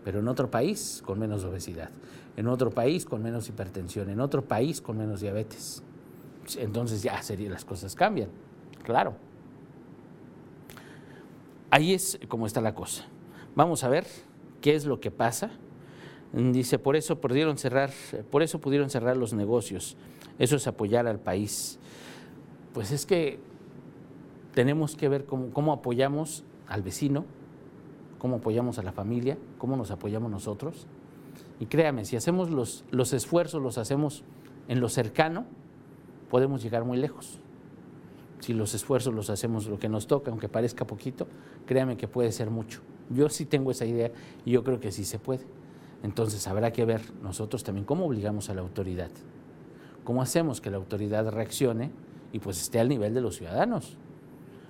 pero 0.04 0.20
en 0.20 0.28
otro 0.28 0.50
país 0.50 1.02
con 1.04 1.18
menos 1.18 1.44
obesidad, 1.44 1.90
en 2.36 2.46
otro 2.46 2.70
país 2.70 3.04
con 3.04 3.22
menos 3.22 3.48
hipertensión, 3.48 4.08
en 4.10 4.20
otro 4.20 4.42
país 4.42 4.80
con 4.80 4.96
menos 4.96 5.20
diabetes. 5.20 5.82
Entonces 6.56 7.02
ya 7.02 7.20
sería, 7.22 7.50
las 7.50 7.64
cosas 7.64 7.94
cambian, 7.94 8.30
claro. 8.82 9.14
Ahí 11.70 11.94
es 11.94 12.18
como 12.28 12.46
está 12.46 12.60
la 12.60 12.74
cosa. 12.74 13.04
Vamos 13.54 13.84
a 13.84 13.88
ver 13.88 14.06
qué 14.60 14.74
es 14.74 14.86
lo 14.86 14.98
que 15.00 15.10
pasa. 15.10 15.50
Dice, 16.32 16.78
por 16.78 16.94
eso 16.94 17.20
pudieron 17.20 17.58
cerrar, 17.58 17.90
por 18.30 18.42
eso 18.42 18.60
pudieron 18.60 18.88
cerrar 18.90 19.16
los 19.16 19.32
negocios. 19.32 19.96
Eso 20.38 20.56
es 20.56 20.66
apoyar 20.66 21.06
al 21.06 21.18
país. 21.18 21.78
Pues 22.72 22.92
es 22.92 23.04
que 23.04 23.40
tenemos 24.54 24.94
que 24.94 25.08
ver 25.08 25.24
cómo, 25.26 25.72
apoyamos 25.72 26.44
al 26.68 26.82
vecino, 26.82 27.24
cómo 28.18 28.36
apoyamos 28.36 28.78
a 28.78 28.82
la 28.82 28.92
familia, 28.92 29.36
cómo 29.58 29.76
nos 29.76 29.90
apoyamos 29.90 30.30
nosotros. 30.30 30.86
Y 31.58 31.66
créame, 31.66 32.04
si 32.04 32.16
hacemos 32.16 32.50
los, 32.50 32.84
los 32.90 33.12
esfuerzos, 33.12 33.60
los 33.60 33.76
hacemos 33.76 34.22
en 34.68 34.80
lo 34.80 34.88
cercano, 34.88 35.46
podemos 36.30 36.62
llegar 36.62 36.84
muy 36.84 36.96
lejos 36.96 37.40
si 38.40 38.54
los 38.54 38.74
esfuerzos 38.74 39.14
los 39.14 39.30
hacemos 39.30 39.66
lo 39.66 39.78
que 39.78 39.88
nos 39.88 40.06
toca, 40.06 40.30
aunque 40.30 40.48
parezca 40.48 40.86
poquito, 40.86 41.28
créame 41.66 41.96
que 41.96 42.08
puede 42.08 42.32
ser 42.32 42.50
mucho. 42.50 42.80
Yo 43.10 43.28
sí 43.28 43.44
tengo 43.44 43.70
esa 43.70 43.84
idea 43.84 44.10
y 44.44 44.52
yo 44.52 44.64
creo 44.64 44.80
que 44.80 44.90
sí 44.92 45.04
se 45.04 45.18
puede. 45.18 45.44
Entonces 46.02 46.46
habrá 46.48 46.72
que 46.72 46.84
ver 46.84 47.02
nosotros 47.22 47.62
también 47.64 47.84
cómo 47.84 48.06
obligamos 48.06 48.50
a 48.50 48.54
la 48.54 48.62
autoridad, 48.62 49.10
cómo 50.04 50.22
hacemos 50.22 50.60
que 50.60 50.70
la 50.70 50.78
autoridad 50.78 51.30
reaccione 51.30 51.90
y 52.32 52.38
pues 52.38 52.60
esté 52.60 52.80
al 52.80 52.88
nivel 52.88 53.14
de 53.14 53.20
los 53.20 53.36
ciudadanos. 53.36 53.96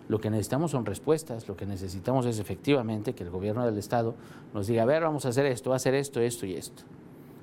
Lo 0.08 0.20
que 0.20 0.30
necesitamos 0.30 0.72
son 0.72 0.86
respuestas, 0.86 1.46
lo 1.46 1.56
que 1.56 1.66
necesitamos 1.66 2.26
es 2.26 2.40
efectivamente 2.40 3.14
que 3.14 3.22
el 3.22 3.30
gobierno 3.30 3.64
del 3.64 3.78
Estado 3.78 4.16
nos 4.52 4.66
diga, 4.66 4.82
a 4.82 4.86
ver, 4.86 5.02
vamos 5.02 5.24
a 5.24 5.28
hacer 5.28 5.46
esto, 5.46 5.72
a 5.72 5.76
hacer 5.76 5.94
esto, 5.94 6.20
esto 6.20 6.46
y 6.46 6.54
esto. 6.54 6.82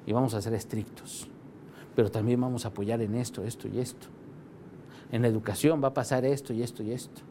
Y 0.05 0.11
vamos 0.11 0.33
a 0.33 0.41
ser 0.41 0.53
estrictos. 0.53 1.29
Pero 1.95 2.11
también 2.11 2.41
vamos 2.41 2.65
a 2.65 2.69
apoyar 2.69 3.01
en 3.01 3.15
esto, 3.15 3.43
esto 3.43 3.69
y 3.69 3.79
esto 3.79 4.07
en 5.11 5.21
la 5.21 5.27
educación 5.27 5.81
va 5.83 5.89
a 5.89 5.93
pasar 5.93 6.25
esto 6.25 6.53
y 6.53 6.61
esto 6.61 6.83
y 6.83 6.91
esto. 6.91 7.21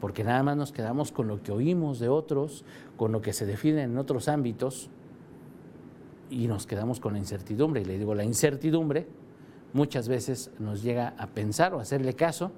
Porque 0.00 0.22
nada 0.22 0.42
más 0.42 0.56
nos 0.56 0.72
quedamos 0.72 1.12
con 1.12 1.26
lo 1.26 1.42
que 1.42 1.52
oímos 1.52 1.98
de 1.98 2.08
otros, 2.08 2.64
con 2.96 3.12
lo 3.12 3.20
que 3.20 3.32
se 3.32 3.46
define 3.46 3.82
en 3.82 3.98
otros 3.98 4.28
ámbitos 4.28 4.90
y 6.30 6.48
nos 6.48 6.66
quedamos 6.66 7.00
con 7.00 7.14
la 7.14 7.18
incertidumbre. 7.18 7.82
Y 7.82 7.84
le 7.84 7.98
digo, 7.98 8.14
la 8.14 8.24
incertidumbre 8.24 9.06
muchas 9.72 10.08
veces 10.08 10.50
nos 10.58 10.82
llega 10.82 11.14
a 11.18 11.28
pensar 11.28 11.74
o 11.74 11.80
hacerle 11.80 12.14
caso 12.14 12.52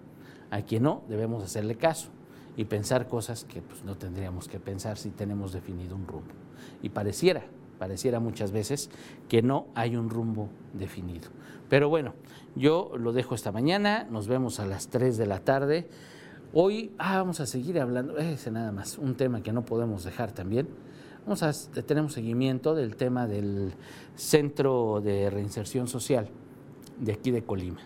a 0.50 0.62
quien 0.62 0.85
no 0.85 1.02
debemos 1.09 1.42
hacerle 1.42 1.76
caso 1.76 2.09
y 2.56 2.64
pensar 2.64 3.09
cosas 3.09 3.44
que 3.44 3.62
pues, 3.62 3.85
no 3.85 3.96
tendríamos 3.96 4.48
que 4.48 4.59
pensar 4.59 4.98
si 4.98 5.11
tenemos 5.11 5.52
definido 5.52 5.96
un 5.96 6.06
rumbo. 6.06 6.33
Y 6.83 6.90
pareciera, 6.90 7.44
pareciera 7.78 8.20
muchas 8.20 8.52
veces 8.52 8.90
que 9.28 9.42
no 9.42 9.66
hay 9.74 9.96
un 9.96 10.11
rumbo 10.11 10.48
definido. 10.72 11.28
Pero 11.68 11.88
bueno, 11.88 12.14
yo 12.56 12.92
lo 12.98 13.12
dejo 13.12 13.35
esta 13.35 13.52
mañana, 13.52 14.06
nos 14.11 14.26
vemos 14.26 14.59
a 14.61 14.66
las 14.66 14.88
3 14.88 15.16
de 15.16 15.26
la 15.26 15.38
tarde. 15.40 15.88
Hoy 16.52 16.92
ah, 16.98 17.18
vamos 17.18 17.38
a 17.38 17.46
seguir 17.46 17.78
hablando, 17.78 18.18
ese 18.18 18.50
nada 18.50 18.72
más, 18.72 18.98
un 18.98 19.14
tema 19.14 19.42
que 19.42 19.52
no 19.52 19.64
podemos 19.64 20.02
dejar 20.02 20.33
también. 20.33 20.68
Vamos 21.26 21.42
a, 21.42 21.52
tenemos 21.83 22.14
seguimiento 22.14 22.74
del 22.74 22.96
tema 22.96 23.26
del 23.26 23.74
Centro 24.16 25.02
de 25.02 25.28
Reinserción 25.28 25.87
Social 25.87 26.28
de 26.98 27.12
aquí 27.12 27.30
de 27.30 27.42
Colima. 27.42 27.80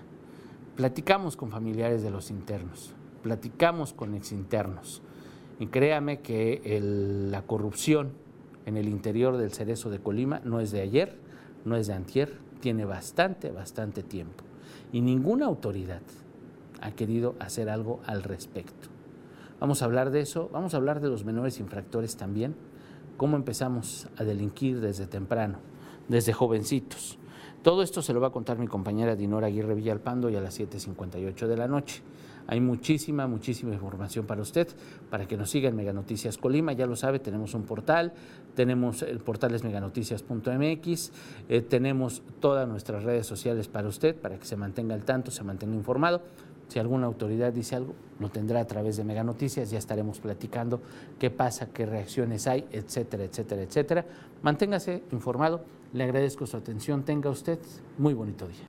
Platicamos 0.77 1.37
con 1.37 1.51
familiares 1.51 2.03
de 2.03 2.11
los 2.11 2.31
internos, 2.31 2.95
platicamos 3.23 3.93
con 3.93 4.15
exinternos. 4.15 5.03
Y 5.59 5.67
créame 5.67 6.21
que 6.21 6.81
la 7.31 7.43
corrupción 7.43 8.13
en 8.67 8.77
el 8.77 8.89
interior 8.89 9.37
del 9.37 9.53
Cerezo 9.53 9.91
de 9.91 9.99
Colima 9.99 10.41
no 10.45 10.61
es 10.61 10.71
de 10.71 10.81
ayer, 10.81 11.17
no 11.65 11.77
es 11.77 11.89
de 11.89 11.95
antier, 11.95 12.39
tiene 12.61 12.85
bastante, 12.85 13.51
bastante 13.51 14.03
tiempo. 14.03 14.45
Y 14.93 15.01
ninguna 15.01 15.47
autoridad 15.47 16.03
ha 16.81 16.93
querido 16.93 17.35
hacer 17.41 17.69
algo 17.69 18.01
al 18.07 18.23
respecto. 18.23 18.89
Vamos 19.61 19.83
a 19.83 19.87
hablar 19.87 20.11
de 20.11 20.21
eso, 20.21 20.51
vamos 20.53 20.75
a 20.75 20.77
hablar 20.77 21.01
de 21.01 21.09
los 21.09 21.25
menores 21.25 21.59
infractores 21.61 22.17
también, 22.17 22.55
cómo 23.17 23.37
empezamos 23.37 24.09
a 24.17 24.25
delinquir 24.25 24.81
desde 24.81 25.07
temprano, 25.07 25.59
desde 26.09 26.33
jovencitos. 26.33 27.19
Todo 27.63 27.83
esto 27.83 28.03
se 28.03 28.13
lo 28.13 28.21
va 28.21 28.29
a 28.29 28.33
contar 28.33 28.59
mi 28.59 28.67
compañera 28.67 29.17
Dinora 29.17 29.47
Aguirre 29.47 29.75
Villalpando 29.75 30.29
y 30.29 30.37
a 30.37 30.41
las 30.41 30.61
7.58 30.61 31.47
de 31.47 31.57
la 31.57 31.67
noche. 31.67 32.03
Hay 32.47 32.61
muchísima, 32.61 33.27
muchísima 33.27 33.73
información 33.73 34.27
para 34.27 34.43
usted, 34.43 34.69
para 35.09 35.27
que 35.27 35.37
nos 35.37 35.49
siga 35.49 35.71
en 35.71 35.77
Mega 35.77 35.95
Noticias 35.95 36.37
Colima. 36.37 36.75
Ya 36.75 36.87
lo 36.87 36.95
sabe, 36.95 37.19
tenemos 37.19 37.55
un 37.55 37.63
portal, 37.63 38.13
tenemos 38.55 39.03
el 39.03 39.21
portal 39.21 39.55
es 39.55 39.65
meganoticias.mx, 39.65 41.13
eh, 41.49 41.63
tenemos 41.63 42.23
todas 42.41 42.69
nuestras 42.69 43.03
redes 43.03 43.27
sociales 43.27 43.69
para 43.69 43.89
usted, 43.89 44.15
para 44.15 44.39
que 44.39 44.45
se 44.45 44.57
mantenga 44.57 44.95
al 44.95 45.05
tanto, 45.05 45.31
se 45.31 45.43
mantenga 45.43 45.75
informado. 45.75 46.21
Si 46.75 46.81
alguna 46.81 47.07
autoridad 47.07 47.53
dice 47.53 47.77
algo, 47.77 47.95
lo 48.19 48.31
tendrá 48.31 48.59
a 48.59 48.67
través 48.67 48.97
de 48.97 49.05
Mega 49.05 49.23
Noticias, 49.23 49.71
ya 49.71 49.79
estaremos 49.79 50.19
platicando 50.19 50.81
qué 51.21 51.31
pasa, 51.31 51.69
qué 51.73 51.87
reacciones 51.87 52.49
hay, 52.49 52.67
etcétera, 52.73 53.23
etcétera, 53.23 53.63
etcétera. 53.63 54.05
Manténgase 54.43 55.05
informado, 55.13 55.61
le 55.93 56.03
agradezco 56.03 56.49
su 56.49 56.57
atención, 56.57 57.05
tenga 57.05 57.31
usted 57.31 57.61
muy 57.97 58.13
bonito 58.13 58.49
día. 58.49 58.67